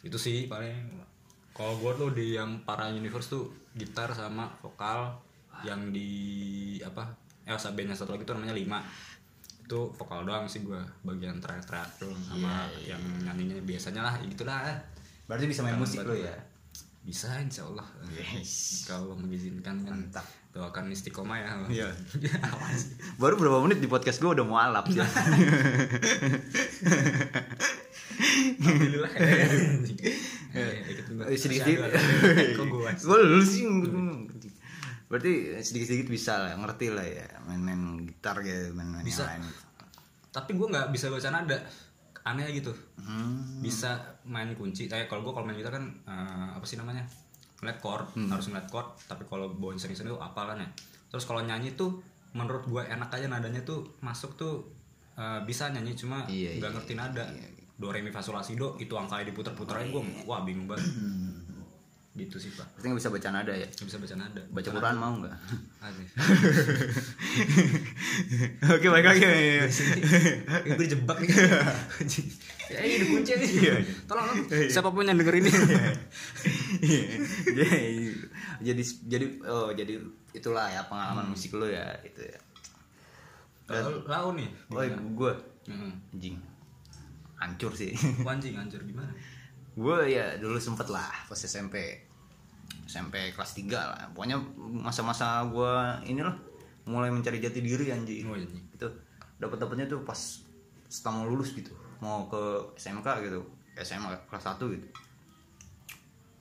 Itu 0.00 0.16
sih 0.16 0.48
paling. 0.48 1.04
Kalau 1.52 1.74
gue 1.76 1.92
tuh 1.98 2.10
di 2.14 2.38
yang 2.38 2.62
para 2.64 2.88
universe 2.88 3.28
tuh 3.28 3.50
gitar 3.76 4.14
sama 4.14 4.48
vokal 4.62 5.20
yang 5.66 5.90
di 5.90 6.78
apa 6.80 7.10
eh 7.48 7.56
bandnya 7.56 7.96
satu 7.98 8.16
lagi 8.16 8.24
tuh 8.24 8.40
namanya 8.40 8.56
lima. 8.56 8.80
Itu 9.68 9.92
vokal 9.92 10.24
doang 10.24 10.48
sih 10.48 10.64
gue 10.64 10.80
bagian 11.04 11.36
teriak-teriak 11.42 12.00
tuh 12.00 12.14
sama 12.24 12.64
yang 12.80 13.02
nyanyinya 13.20 13.60
biasanya 13.66 14.00
lah 14.00 14.14
gitulah. 14.24 14.64
Berarti 15.28 15.44
bisa 15.44 15.60
main 15.60 15.76
Kangen 15.76 15.84
musik 15.84 16.00
gua. 16.08 16.16
ya? 16.16 16.36
bisa 17.08 17.40
insya 17.40 17.64
Allah. 17.64 17.88
Yes. 18.12 18.84
kalau 18.84 19.16
mengizinkan 19.16 19.80
kan. 19.80 19.96
Mantap. 19.96 20.26
Doakan 20.58 20.90
istiqomah 20.90 21.38
ya 21.38 21.48
Iya. 21.70 21.88
baru 23.22 23.38
berapa 23.38 23.62
menit 23.62 23.78
di 23.78 23.86
podcast 23.86 24.18
gue 24.18 24.26
udah 24.28 24.42
mau 24.42 24.58
alap 24.58 24.90
ya 24.90 25.06
Alhamdulillah 28.58 29.12
ya. 29.14 29.22
ikut 30.82 31.04
juga. 31.06 31.22
sedikit 31.30 31.30
Masih 31.30 31.38
sedikit 31.38 31.76
ada. 31.86 31.98
Kok 32.56 32.66
gua? 32.66 32.90
gue 32.90 33.18
lu 33.22 33.40
sih 33.40 33.62
berarti 35.08 35.32
sedikit 35.62 35.86
sedikit 35.88 36.08
bisa 36.10 36.36
lah 36.36 36.52
ngerti 36.58 36.92
lah 36.92 37.06
ya 37.06 37.24
main-main 37.46 38.04
gitar 38.04 38.42
gitu 38.42 38.74
main-main 38.74 39.00
Bisa. 39.00 39.24
yang 39.24 39.40
lain 39.40 39.54
Tapi 40.28 40.50
gue 40.52 40.66
nggak 40.68 40.86
bisa 40.92 41.08
baca 41.08 41.28
nada. 41.30 41.58
Aneh 42.20 42.44
gitu. 42.52 42.76
hmm. 43.00 43.64
Bisa 43.64 43.96
main 44.22 44.52
kunci. 44.52 44.84
Kayak 44.84 45.08
kalau 45.08 45.24
gue 45.24 45.32
kalau 45.32 45.48
main 45.48 45.56
gitar 45.56 45.72
kan 45.72 45.84
eh, 46.04 46.48
apa 46.52 46.64
sih 46.64 46.76
namanya? 46.76 47.08
Ngeliat 47.58 47.78
chord, 47.78 48.06
Hmm. 48.12 48.28
harus 48.28 48.46
ngeliat 48.46 48.66
chord. 48.66 48.86
Tapi 49.04 49.22
kalau 49.24 49.50
bawain 49.50 49.76
sering-sering 49.76 50.08
tuh 50.08 50.18
apal 50.18 50.46
kan 50.46 50.56
ya. 50.56 50.68
Terus 51.08 51.24
kalau 51.24 51.40
nyanyi 51.40 51.72
tuh 51.72 51.98
menurut 52.30 52.62
gue 52.62 52.82
enak 52.82 53.08
aja 53.08 53.26
nadanya 53.26 53.62
tuh 53.62 53.82
masuk 53.98 54.34
tuh 54.34 54.62
eh, 55.14 55.40
bisa 55.42 55.66
nyanyi 55.68 55.92
cuma 55.92 56.22
Iya, 56.24 56.54
nggak 56.56 56.64
iya, 56.64 56.76
ngerti 56.76 56.92
nada. 56.94 57.24
iya. 57.28 57.48
Do 57.74 57.88
re 57.88 57.98
mi 57.98 58.10
fa 58.10 58.18
sol 58.18 58.34
la 58.34 58.42
si 58.42 58.54
do 58.54 58.74
itu 58.76 58.90
angkanya 58.92 59.26
diputer-puter 59.26 59.74
aja 59.76 59.86
gue 59.88 59.98
wah 60.24 60.42
bingung 60.42 60.66
banget. 60.66 60.86
Gitu 62.18 62.34
sih 62.36 62.50
pak. 62.50 62.66
berarti 62.74 62.84
nggak 62.84 62.98
bisa 62.98 63.10
baca 63.10 63.28
nada 63.30 63.52
ya 63.52 63.62
Nggak 63.64 63.86
bisa 63.86 63.98
baca 63.98 64.14
nada. 64.16 64.42
baca 64.50 64.68
Quran 64.68 64.96
mau 64.96 65.14
nggak 65.16 65.34
oke 68.74 68.86
baik 68.88 69.06
lagi 69.06 69.22
Ini 69.22 69.70
gue 70.68 70.84
dijebak 70.84 71.16
nih. 71.18 71.30
ya 72.74 72.78
ini 72.82 72.94
dikunci 73.00 73.32
nih. 73.32 73.48
Tolong 74.04 74.26
tolong. 74.26 74.36
Siapa 74.68 74.90
pun 74.90 75.06
yang 75.06 75.16
denger 75.16 75.34
ini. 75.38 75.50
jadi 78.60 78.82
jadi 79.06 79.26
oh 79.46 79.70
jadi 79.70 79.94
itulah 80.32 80.66
ya 80.66 80.82
pengalaman 80.84 81.30
musik 81.30 81.54
lu 81.54 81.66
ya 81.66 81.86
itu 82.02 82.20
ya 82.20 82.38
Kalau 83.68 84.02
lau 84.04 84.32
nih. 84.34 84.48
oh 84.68 84.82
gue 85.14 85.32
Heeh. 85.68 85.92
anjing 86.12 86.36
hancur 87.38 87.70
sih 87.70 87.92
Anjing 88.24 88.56
anjir 88.56 88.80
gimana? 88.82 89.12
gue 89.78 89.98
ya 90.10 90.34
dulu 90.36 90.58
sempet 90.58 90.90
lah 90.90 91.06
pas 91.28 91.38
SMP 91.38 92.02
SMP 92.88 93.30
kelas 93.30 93.52
3 93.54 93.68
lah 93.68 94.08
pokoknya 94.10 94.40
masa-masa 94.58 95.44
gue 95.44 95.72
inilah 96.08 96.32
mulai 96.84 97.08
mencari 97.08 97.36
jati 97.36 97.60
diri 97.60 97.88
anjing 97.88 98.24
Oh, 98.24 98.32
iya. 98.32 98.48
itu 98.48 98.88
dapat 99.36 99.60
dapatnya 99.60 99.84
tuh 99.86 100.00
pas 100.02 100.16
setelah 100.84 101.20
mau 101.20 101.26
lulus 101.28 101.52
gitu 101.52 101.70
mau 101.98 102.24
ke 102.26 102.40
SMK 102.74 103.04
gitu 103.22 103.44
SMA 103.76 104.08
kelas 104.26 104.44
1 104.50 104.72
gitu 104.72 104.88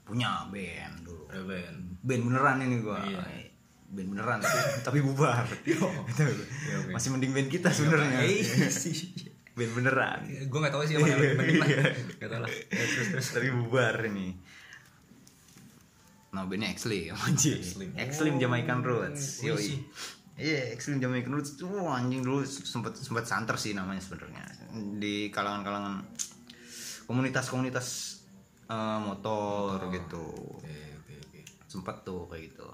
punya 0.04 0.48
band 0.48 1.04
dulu 1.04 1.28
Ada 1.28 1.44
band. 1.44 1.78
band 2.00 2.22
beneran 2.24 2.58
ini 2.62 2.80
gua 2.80 2.96
Iya. 2.98 3.20
band 3.90 4.08
beneran 4.10 4.38
tapi, 4.40 4.58
tapi 4.88 5.00
bubar 5.02 5.44
Gitu. 5.60 5.84
oke. 5.84 6.24
masih 6.90 7.12
mending 7.12 7.34
band 7.34 7.50
kita 7.50 7.68
sebenarnya 7.70 8.24
Eh, 8.24 8.40
sih. 8.74 9.12
band 9.52 9.72
beneran 9.74 10.20
Gue 10.48 10.60
gak 10.62 10.72
tahu 10.72 10.84
sih 10.86 10.96
yang 10.96 11.04
band 11.04 11.60
lah. 11.60 11.68
Gak 12.16 12.30
tau 12.30 12.40
lah. 12.40 12.50
Ya, 12.72 12.86
terus 12.88 13.08
terus. 13.12 13.28
tapi 13.36 13.52
bubar 13.52 14.00
ini 14.06 14.40
nah 16.38 16.45
bandnya 16.45 16.69
Exlim 16.69 17.10
anjing 17.17 17.58
Exlim. 17.58 17.89
Exlim 17.97 18.36
Jamaican 18.38 18.80
Roots 18.80 19.41
Oh, 19.41 19.50
Yoi. 19.50 19.58
sih. 19.60 19.82
Iya, 20.38 20.69
Exlim 20.69 21.02
Jamaican 21.02 21.34
Roots 21.34 21.58
tuh 21.58 21.65
anjing 21.84 22.21
dulu 22.21 22.45
sempet 22.45 22.93
sempet 22.93 23.26
santer 23.26 23.58
sih 23.58 23.73
namanya 23.73 23.97
sebenarnya 23.97 24.45
di 24.95 25.34
kalangan-kalangan 25.34 26.06
komunitas-komunitas 27.04 27.88
eh, 28.67 29.00
motor 29.02 29.82
gitu 29.89 30.30
Oke 30.62 30.78
oke 30.93 31.13
oke. 31.17 31.39
sempet 31.65 31.95
tuh 32.04 32.30
kayak 32.30 32.54
gitu 32.54 32.69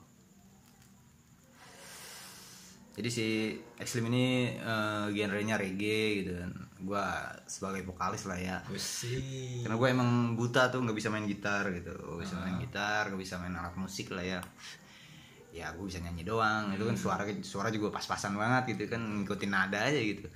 jadi 2.94 3.10
si 3.10 3.28
Exlim 3.80 4.12
ini 4.12 4.26
eh, 4.54 5.06
genrenya 5.10 5.56
reggae 5.56 6.22
gitu 6.22 6.36
kan 6.36 6.52
gua 6.84 7.24
sebagai 7.48 7.88
vokalis 7.88 8.28
lah 8.28 8.38
ya. 8.38 8.58
Wih. 8.68 9.64
karena 9.64 9.76
gue 9.80 9.88
emang 9.90 10.36
buta 10.36 10.68
tuh 10.68 10.84
nggak 10.84 10.98
bisa 11.00 11.08
main 11.08 11.24
gitar 11.24 11.64
gitu. 11.72 11.96
Nggak 11.96 12.22
bisa 12.28 12.36
main 12.44 12.56
gitar 12.60 13.04
nggak 13.08 13.22
bisa 13.24 13.36
main 13.40 13.56
alat 13.56 13.76
musik 13.80 14.12
lah 14.12 14.22
ya. 14.22 14.40
Ya 15.56 15.72
gue 15.72 15.86
bisa 15.88 16.04
nyanyi 16.04 16.28
doang. 16.28 16.76
Itu 16.76 16.84
kan 16.84 16.96
suara 17.00 17.24
suara 17.42 17.70
juga 17.72 17.96
pas-pasan 17.96 18.36
banget 18.36 18.76
gitu 18.76 18.92
kan 18.92 19.02
ngikutin 19.02 19.52
nada 19.52 19.80
aja 19.80 19.98
gitu. 19.98 20.28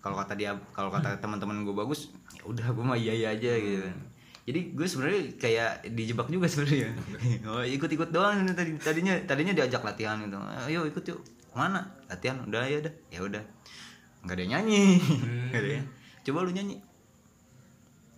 Kalau 0.00 0.16
kata 0.16 0.32
dia 0.34 0.56
kalau 0.72 0.88
kata 0.88 1.20
teman-teman 1.20 1.62
gue 1.62 1.76
bagus 1.76 2.10
ya 2.32 2.42
udah 2.48 2.66
gue 2.72 2.84
mah 2.84 2.96
iya 2.96 3.12
iya 3.12 3.28
aja 3.36 3.52
gitu. 3.60 3.84
Kan 3.84 4.16
jadi 4.46 4.60
gue 4.78 4.86
sebenarnya 4.86 5.22
kayak 5.42 5.70
dijebak 5.92 6.30
juga 6.30 6.46
sebenarnya. 6.46 6.94
Oh 7.50 7.62
ikut-ikut 7.66 8.14
doang 8.14 8.46
tadi 8.54 8.78
tadinya 8.78 9.18
tadinya 9.26 9.52
diajak 9.52 9.82
latihan 9.82 10.16
gitu. 10.22 10.38
Ayo 10.70 10.86
ikut 10.86 11.02
yuk. 11.04 11.20
Mana 11.52 11.82
latihan. 12.06 12.40
Udah 12.46 12.62
ya 12.64 12.78
udah. 12.80 12.94
Ya 13.10 13.20
udah 13.26 13.44
nggak 14.26 14.34
ada 14.34 14.42
yang 14.42 14.52
nyanyi. 14.58 14.84
Nggak 15.48 15.60
ada 15.62 15.70
yang 15.72 15.86
coba 16.20 16.38
lu 16.42 16.50
nyanyi. 16.50 16.76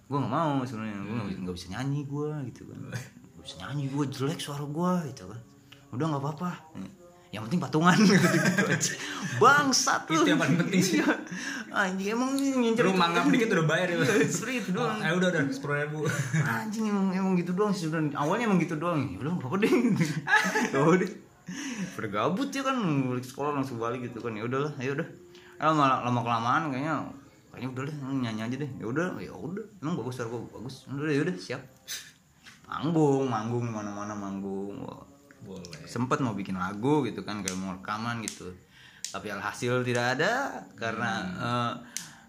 Gue 0.09 0.17
nggak 0.17 0.33
mau 0.33 0.65
sebenarnya. 0.65 0.99
Gue 1.05 1.15
nggak 1.45 1.55
bisa- 1.55 1.71
nyanyi 1.71 2.01
gue 2.03 2.29
gitu 2.49 2.63
kan. 2.65 2.79
Nggak 2.81 3.45
bisa 3.45 3.55
nyanyi 3.61 3.85
gue 3.87 4.05
jelek 4.09 4.41
suara 4.41 4.65
gue 4.65 4.93
gitu 5.13 5.29
kan. 5.29 5.41
Udah 5.93 6.05
nggak 6.09 6.23
apa-apa. 6.25 6.51
Yang 7.29 7.45
penting 7.45 7.61
patungan 7.61 7.93
gitu, 8.09 8.25
gitu 8.25 8.65
aja. 8.65 8.93
Bangsat 9.37 10.09
Itu 10.09 10.25
yang 10.25 10.41
paling 10.41 10.57
penting 10.57 10.81
sih. 10.81 11.05
Iya. 11.05 11.13
anjing 11.69 12.09
emang 12.17 12.33
ngincer 12.33 12.89
Lu 12.89 12.97
mangap 12.97 13.29
dikit 13.29 13.53
udah 13.53 13.69
bayar 13.69 13.93
ya. 13.93 14.01
Seperti 14.25 14.65
itu 14.65 14.71
doang. 14.73 14.97
Eh 15.05 15.13
udah 15.13 15.29
udah. 15.29 15.45
Sepuluh 15.53 15.77
ribu. 15.77 16.09
anjing 16.41 16.89
emang 16.89 17.13
emang 17.13 17.37
gitu 17.37 17.53
doang 17.53 17.77
sih 17.77 17.85
sebenarnya. 17.85 18.17
Awalnya 18.17 18.49
emang 18.49 18.57
gitu 18.65 18.81
doang. 18.81 19.13
Ya 19.13 19.21
udah 19.21 19.33
apa-apa 19.37 19.57
deh. 19.61 19.73
Udah 20.73 21.11
pada 22.01 22.09
gabut 22.09 22.49
ya 22.49 22.65
kan. 22.65 22.77
Balik 22.81 23.29
sekolah 23.29 23.61
langsung 23.61 23.77
balik 23.77 24.09
gitu 24.09 24.25
kan. 24.25 24.33
Ya 24.33 24.49
udahlah 24.49 24.73
ya 24.81 24.97
udah 24.97 25.09
lama 25.59 25.85
lama 26.03 26.21
kelamaan 26.23 26.63
kayaknya 26.71 26.95
kayaknya 27.51 27.69
udah 27.69 27.83
deh 27.85 27.97
nyanyi 28.15 28.41
aja 28.45 28.57
deh. 28.59 28.71
Ya 28.79 28.87
udah 28.87 29.07
ya 29.19 29.33
udah. 29.33 29.65
Emang 29.79 29.95
bagus 29.97 30.15
suara 30.17 30.29
gua 30.29 30.41
bagus. 30.53 30.87
Udah 30.87 31.11
ya 31.11 31.21
udah 31.23 31.35
siap. 31.37 31.63
Manggung 32.65 33.27
manggung 33.27 33.67
mana 33.67 33.91
mana 33.91 34.13
manggung. 34.13 34.85
Wah, 34.85 35.03
Boleh. 35.39 35.87
sempet 35.87 36.19
mau 36.19 36.35
bikin 36.35 36.55
lagu 36.55 37.01
gitu 37.03 37.23
kan 37.23 37.41
kayak 37.41 37.57
mau 37.57 37.73
rekaman 37.73 38.21
gitu. 38.21 38.51
Tapi 39.09 39.31
alhasil 39.31 39.81
tidak 39.83 40.19
ada 40.19 40.33
karena 40.75 41.11
eh, 41.33 41.73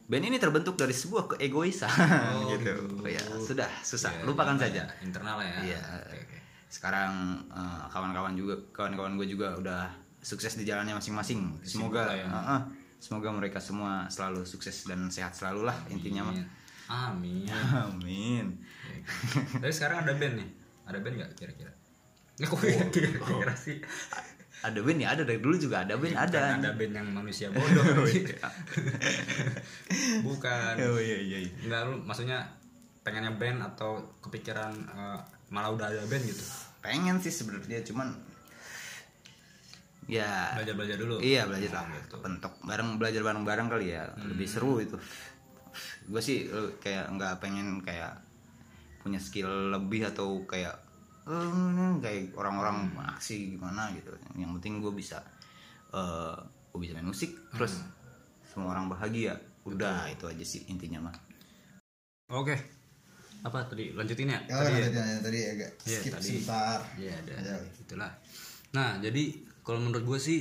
band 0.08 0.26
ini 0.26 0.38
terbentuk 0.38 0.74
dari 0.74 0.94
sebuah 0.94 1.28
keegoisan 1.28 1.90
Oh, 1.90 2.50
gitu. 2.50 2.72
Gitu. 2.88 3.04
ya 3.06 3.22
sudah 3.38 3.68
susah. 3.82 4.14
Ya, 4.14 4.24
lupakan 4.24 4.56
internal 4.56 4.72
saja. 4.72 4.82
ya, 4.86 5.04
Internal 5.04 5.38
ya. 5.40 5.54
Iya. 5.66 5.80
Oke, 6.00 6.18
oke. 6.18 6.38
sekarang 6.70 7.12
eh, 7.50 7.82
kawan-kawan 7.90 8.34
juga 8.34 8.56
kawan-kawan 8.72 9.18
gue 9.18 9.28
juga 9.28 9.54
udah 9.54 9.90
sukses 10.22 10.56
di 10.56 10.64
jalannya 10.64 10.96
masing-masing. 10.96 11.60
Semoga 11.62 12.08
ya. 12.10 12.24
eh, 12.24 12.54
eh, 12.56 12.62
semoga 13.00 13.32
mereka 13.32 13.64
semua 13.64 14.06
selalu 14.12 14.44
sukses 14.44 14.86
dan 14.86 15.08
sehat 15.08 15.32
selalu 15.34 15.72
lah 15.72 15.78
intinya 15.88 16.28
mah 16.30 16.36
Amin. 16.90 17.46
amin 17.50 18.46
Oke. 18.90 19.62
Tapi 19.62 19.70
sekarang 19.70 20.02
ada 20.02 20.18
band 20.18 20.42
nih. 20.42 20.50
Ada 20.90 20.98
band 21.06 21.16
nggak 21.22 21.32
kira-kira? 21.38 21.70
Nggak 22.42 22.50
kok 22.50 22.62
ya 22.66 22.82
kira-kira 22.90 23.54
sih. 23.54 23.78
ada 24.60 24.80
band 24.84 25.00
ya 25.00 25.08
ada 25.16 25.24
dari 25.24 25.40
dulu 25.40 25.56
juga 25.56 25.86
ada 25.86 25.96
band 25.96 26.18
ada 26.18 26.58
Kan 26.58 26.66
ada 26.66 26.72
band 26.74 26.94
yang 26.98 27.08
manusia 27.14 27.48
bodoh. 27.54 27.86
Bukan. 30.26 30.74
oh 30.82 31.00
iya 31.00 31.18
iya 31.22 31.38
iya. 31.46 31.52
Enggak 31.64 31.82
lu 31.88 32.02
maksudnya 32.04 32.42
pengennya 33.06 33.38
band 33.38 33.62
atau 33.64 34.02
kepikiran 34.20 34.74
eh, 34.74 35.20
malah 35.54 35.70
udah 35.72 35.88
ada 35.94 36.04
band 36.10 36.26
gitu. 36.26 36.44
pengen 36.80 37.20
sih 37.20 37.30
sebenarnya 37.32 37.84
cuman 37.84 38.08
ya 40.10 40.58
Belajar-belajar 40.58 40.98
dulu. 40.98 41.16
iya 41.22 41.46
belajar 41.46 41.72
lah 41.72 41.86
gitu. 41.96 42.18
pentok 42.20 42.54
bareng 42.62 42.98
belajar 42.98 43.22
bareng 43.22 43.44
bareng 43.46 43.68
kali 43.70 43.94
ya 43.94 44.10
lebih 44.20 44.50
seru 44.50 44.82
itu 44.82 44.98
gue 46.06 46.18
sih 46.18 46.50
eh, 46.50 46.70
kayak 46.78 47.14
nggak 47.14 47.38
pengen 47.38 47.78
kayak 47.80 48.18
punya 49.00 49.22
skill 49.22 49.48
lebih 49.70 50.04
atau 50.04 50.42
kayak 50.44 50.74
eh, 51.24 51.94
kayak 52.02 52.34
orang-orang 52.34 52.90
aksi 53.08 53.54
gimana 53.54 53.94
gitu 53.94 54.10
yang 54.34 54.50
penting 54.58 54.82
gue 54.82 54.90
bisa 54.92 55.22
eh 55.90 56.36
gue 56.70 56.80
bisa 56.80 56.94
main 56.94 57.06
musik 57.06 57.30
terus 57.52 57.86
semua 58.44 58.74
orang 58.74 58.90
bahagia 58.90 59.38
udah 59.64 60.10
itu 60.10 60.26
aja 60.26 60.42
sih 60.42 60.66
intinya 60.66 61.06
mah 61.06 61.16
oke 62.30 62.58
apa 63.40 63.64
tadi 63.64 63.94
lanjutin 63.94 64.28
ya 64.28 64.40
Ya, 64.46 64.58
Tadi 64.60 64.74
ya? 64.76 65.16
tadi 65.22 65.40
agak 65.48 65.70
Iya, 65.80 66.00
skip 66.02 66.12
tadi. 66.12 66.28
sebentar. 66.44 66.80
Iya 67.00 67.14
ada 67.16 67.34
Ya. 67.40 67.56
itulah. 67.80 68.12
Nah 68.76 69.00
jadi 69.00 69.24
kalau 69.62 69.80
menurut 69.80 70.04
gue 70.06 70.20
sih 70.20 70.40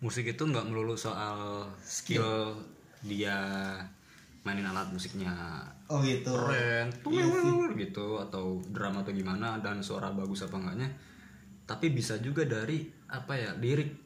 musik 0.00 0.26
itu 0.26 0.42
nggak 0.42 0.68
melulu 0.68 0.94
soal 0.94 1.64
skill 1.80 2.52
dia 3.00 3.36
mainin 4.44 4.68
alat 4.68 4.92
musiknya. 4.92 5.32
Oh 5.88 6.04
gitu. 6.04 6.32
keren. 6.32 6.92
Tuh 7.00 7.72
gitu. 7.76 8.20
Atau 8.20 8.60
drama 8.68 9.00
atau 9.00 9.12
gimana 9.12 9.56
dan 9.60 9.80
suara 9.80 10.12
bagus 10.12 10.44
apa 10.44 10.60
enggaknya. 10.60 10.88
Tapi 11.64 11.92
bisa 11.92 12.20
juga 12.20 12.44
dari 12.44 12.84
apa 13.08 13.32
ya 13.36 13.50
lirik 13.56 14.04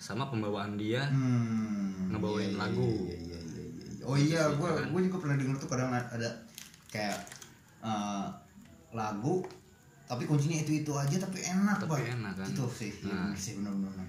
sama 0.00 0.26
pembawaan 0.26 0.74
dia 0.74 1.06
Hmm. 1.06 2.10
ngebawain 2.10 2.56
lagu. 2.56 2.88
Iya, 3.06 3.18
iya, 3.20 3.38
iya, 3.38 3.62
iya. 3.62 4.02
Oh 4.02 4.16
iya, 4.18 4.42
gue 4.50 4.70
gue 4.90 5.00
juga 5.06 5.16
pernah 5.22 5.36
denger 5.38 5.56
tuh 5.60 5.68
kadang 5.70 5.92
ada 5.92 6.30
kayak 6.90 7.18
eh, 7.84 8.26
lagu 8.90 9.46
tapi 10.10 10.26
kuncinya 10.26 10.58
itu 10.58 10.72
itu 10.76 10.90
aja 10.90 11.16
tapi 11.16 11.38
enak 11.38 11.78
Tapi 11.78 11.86
banget. 11.88 12.18
enak, 12.18 12.32
kan? 12.34 12.46
Itu 12.48 12.66
sih, 12.68 12.90
iya, 13.00 13.14
Nah. 13.14 13.30
sih 13.32 13.52
benar-benar. 13.56 14.08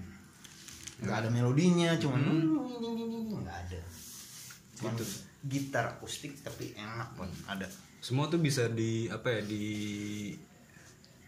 nggak 0.98 1.16
ada 1.16 1.28
melodinya 1.28 1.94
cuman 1.96 2.20
Hmm. 2.20 3.38
nggak 3.38 3.58
ada 3.60 3.80
cuman 4.72 4.94
gitar 5.44 5.84
akustik 5.88 6.38
tapi 6.40 6.74
enak 6.76 7.10
banget 7.12 7.38
ada 7.44 7.66
semua 7.98 8.26
tuh 8.26 8.38
bisa 8.38 8.66
di 8.68 9.06
apa 9.08 9.26
ya 9.28 9.40
di 9.42 9.64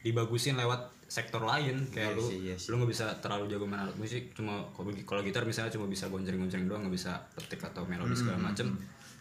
dibagusin 0.00 0.54
lewat 0.54 0.78
sektor 1.06 1.40
lain 1.40 1.86
kayak 1.88 2.12
Iya 2.12 2.16
lu 2.16 2.24
sih, 2.24 2.38
iya 2.44 2.54
lu 2.60 2.74
nggak 2.76 2.90
bisa 2.90 3.06
terlalu 3.18 3.44
jago 3.48 3.64
main 3.64 3.80
alat 3.80 3.94
musik 3.94 4.30
cuma 4.32 4.62
kalau 5.02 5.20
gitar 5.20 5.42
misalnya 5.42 5.70
cuma 5.70 5.86
bisa 5.86 6.06
gonjreng-gonjreng 6.06 6.66
doang 6.66 6.82
nggak 6.82 6.94
bisa 6.94 7.12
petik 7.34 7.62
atau 7.64 7.82
melodi 7.84 8.14
segala 8.14 8.36
Hmm, 8.36 8.46
macem 8.46 8.66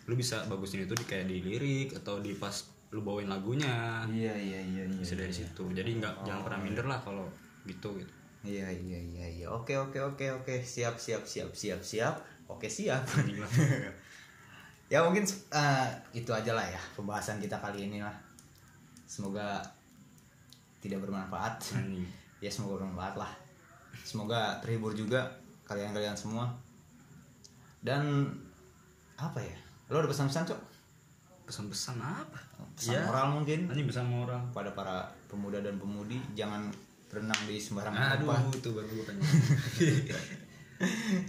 lu 0.04 0.14
bisa 0.14 0.43
bagusin 0.45 0.84
itu 0.84 0.93
di 0.93 1.04
kayak 1.04 1.26
di 1.26 1.39
lirik 1.39 1.95
atau 1.95 2.20
di 2.20 2.36
pas 2.36 2.54
lu 2.94 3.02
bawain 3.02 3.26
lagunya 3.26 4.06
iya 4.06 4.38
iya 4.38 4.60
iya 4.62 4.84
iya 4.86 4.98
bisa 5.02 5.18
dari 5.18 5.34
situ 5.34 5.66
jadi 5.74 5.89
nggak 5.98 6.30
jangan 6.30 6.41
pernah 6.46 6.60
minder 6.62 6.86
lah 6.86 7.02
kalau 7.02 7.26
gitu 7.66 7.98
gitu 7.98 8.14
Iya 8.44 8.68
iya 8.68 9.00
iya 9.00 9.26
iya. 9.39 9.48
Oke 9.48 9.72
oke 9.80 9.96
oke 10.04 10.26
oke. 10.44 10.56
Siap 10.60 11.00
siap 11.00 11.24
siap 11.24 11.56
siap 11.56 11.80
siap. 11.80 12.16
Oke 12.52 12.68
siap. 12.68 13.00
ya 14.91 15.00
mungkin 15.00 15.24
eh, 15.24 15.88
itu 16.12 16.28
aja 16.28 16.52
lah 16.52 16.68
ya 16.68 16.82
pembahasan 16.91 17.39
kita 17.39 17.56
kali 17.64 17.88
ini 17.88 18.04
lah. 18.04 18.12
Semoga 19.08 19.64
tidak 20.84 21.08
bermanfaat. 21.08 21.72
Ya 22.44 22.52
semoga 22.52 22.84
bermanfaat 22.84 23.16
lah. 23.16 23.32
Semoga 24.04 24.60
terhibur 24.60 24.91
juga 24.91 25.24
kalian-kalian 25.64 26.20
semua. 26.20 26.52
Dan 27.80 28.28
apa 29.16 29.39
ya? 29.39 29.56
Lo 29.88 30.04
ada 30.04 30.12
pesan-pesan 30.12 30.52
cok? 30.52 30.74
pesan-pesan 31.44 32.00
apa 32.00 32.39
Pesan 32.74 33.05
moral 33.05 33.26
mungkin 33.39 33.59
anjing 33.69 33.88
bisa 33.88 34.01
sama 34.01 34.26
orang 34.26 34.43
pada 34.49 34.74
para 34.74 35.05
pemuda 35.30 35.61
dan 35.61 35.78
pemudi 35.78 36.17
jangan 36.34 36.69
berenang 37.09 37.41
di 37.45 37.61
sembarangan 37.61 38.17
aduh 38.17 38.34
tempat. 38.34 38.57
itu 38.57 38.69
baru 38.74 38.89
gue 38.89 39.05
pengen 39.05 39.21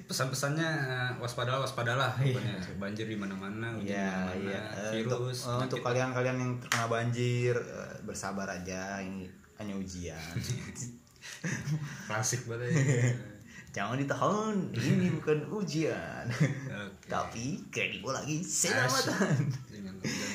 pesan-pesannya 0.08 0.66
eh, 0.66 1.10
waspadalah 1.20 1.60
waspadalah 1.62 2.10
pokoknya 2.16 2.56
banjir 2.80 3.06
di 3.06 3.14
mana-mana 3.14 3.70
hujan 3.76 3.84
di 3.84 3.92
Iya, 3.92 4.12
iya. 4.40 4.62
Eh, 4.90 5.04
virus 5.04 5.46
untuk, 5.46 5.52
eh, 5.52 5.62
untuk 5.68 5.80
kalian-kalian 5.84 6.36
yang 6.40 6.52
terkena 6.58 6.86
banjir, 6.90 7.54
bersabar 8.02 8.48
aja. 8.50 8.98
Ini 9.04 9.28
hanya 9.60 9.74
ujian. 9.78 10.18
klasik 12.08 12.48
banget 12.48 12.72
ya. 12.72 12.80
Jangan 13.74 13.98
ditahan. 13.98 14.54
Ini 14.70 15.10
bukan 15.18 15.50
ujian. 15.50 16.24
Oke. 16.30 17.10
Tapi 17.10 17.58
kredit 17.74 18.06
lagi 18.06 18.38
selamatan. 18.40 19.50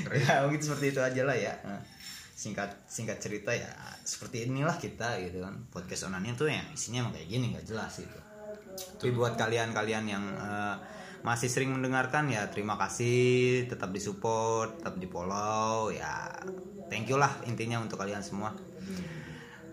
Ya 0.10 0.42
mungkin 0.44 0.60
seperti 0.60 0.92
itu 0.92 1.00
aja 1.00 1.22
lah 1.24 1.38
ya. 1.38 1.54
Eh, 1.64 1.82
Singkat 2.34 2.88
singkat 2.88 3.20
cerita 3.20 3.52
ya 3.52 3.68
seperti 4.02 4.48
inilah 4.48 4.76
kita 4.76 5.20
gitu 5.24 5.40
kan. 5.40 5.56
Podcast 5.72 6.12
onannya 6.12 6.34
tuh 6.36 6.52
yang 6.52 6.66
isinya 6.74 7.06
emang 7.08 7.14
kayak 7.16 7.30
gini 7.30 7.46
nggak 7.56 7.68
jelas 7.68 8.02
itu. 8.04 8.20
Tapi 9.00 9.12
buat 9.16 9.40
kalian-kalian 9.40 10.04
yang 10.10 10.24
eh, 10.36 10.76
masih 11.22 11.52
sering 11.52 11.76
mendengarkan 11.76 12.32
ya 12.32 12.48
terima 12.48 12.80
kasih, 12.80 13.68
tetap 13.68 13.92
disupport, 13.92 14.80
tetap 14.80 14.96
di 14.98 15.08
follow 15.08 15.92
ya. 15.92 16.32
Thank 16.90 17.12
you 17.12 17.20
lah 17.22 17.32
intinya 17.46 17.80
untuk 17.80 18.00
kalian 18.02 18.24
semua. 18.24 18.52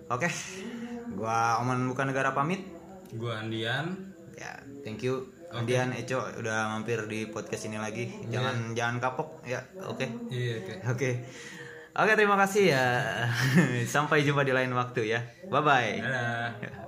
Oke, 0.06 0.30
gua 1.16 1.58
Oman 1.64 1.86
bukan 1.90 2.12
negara 2.12 2.30
pamit. 2.30 2.75
Gue 3.14 3.32
Andian 3.32 4.16
Ya, 4.36 4.52
thank 4.84 5.00
you. 5.00 5.32
Kemudian 5.48 5.96
Eco 5.96 6.20
udah 6.20 6.76
mampir 6.76 7.00
di 7.08 7.24
podcast 7.32 7.72
ini 7.72 7.80
lagi. 7.80 8.04
Jangan 8.28 8.76
jangan 8.76 9.00
kapok 9.00 9.40
ya. 9.48 9.64
Oke. 9.88 10.04
iya 10.28 10.60
oke 10.60 10.74
Oke. 10.92 11.10
Oke, 11.96 12.12
terima 12.12 12.36
kasih 12.36 12.76
ya. 12.76 12.84
Sampai 13.96 14.20
jumpa 14.28 14.44
di 14.44 14.52
lain 14.52 14.76
waktu 14.76 15.08
ya. 15.16 15.24
Bye 15.48 15.64
bye. 15.64 15.92
dadah 16.04 16.84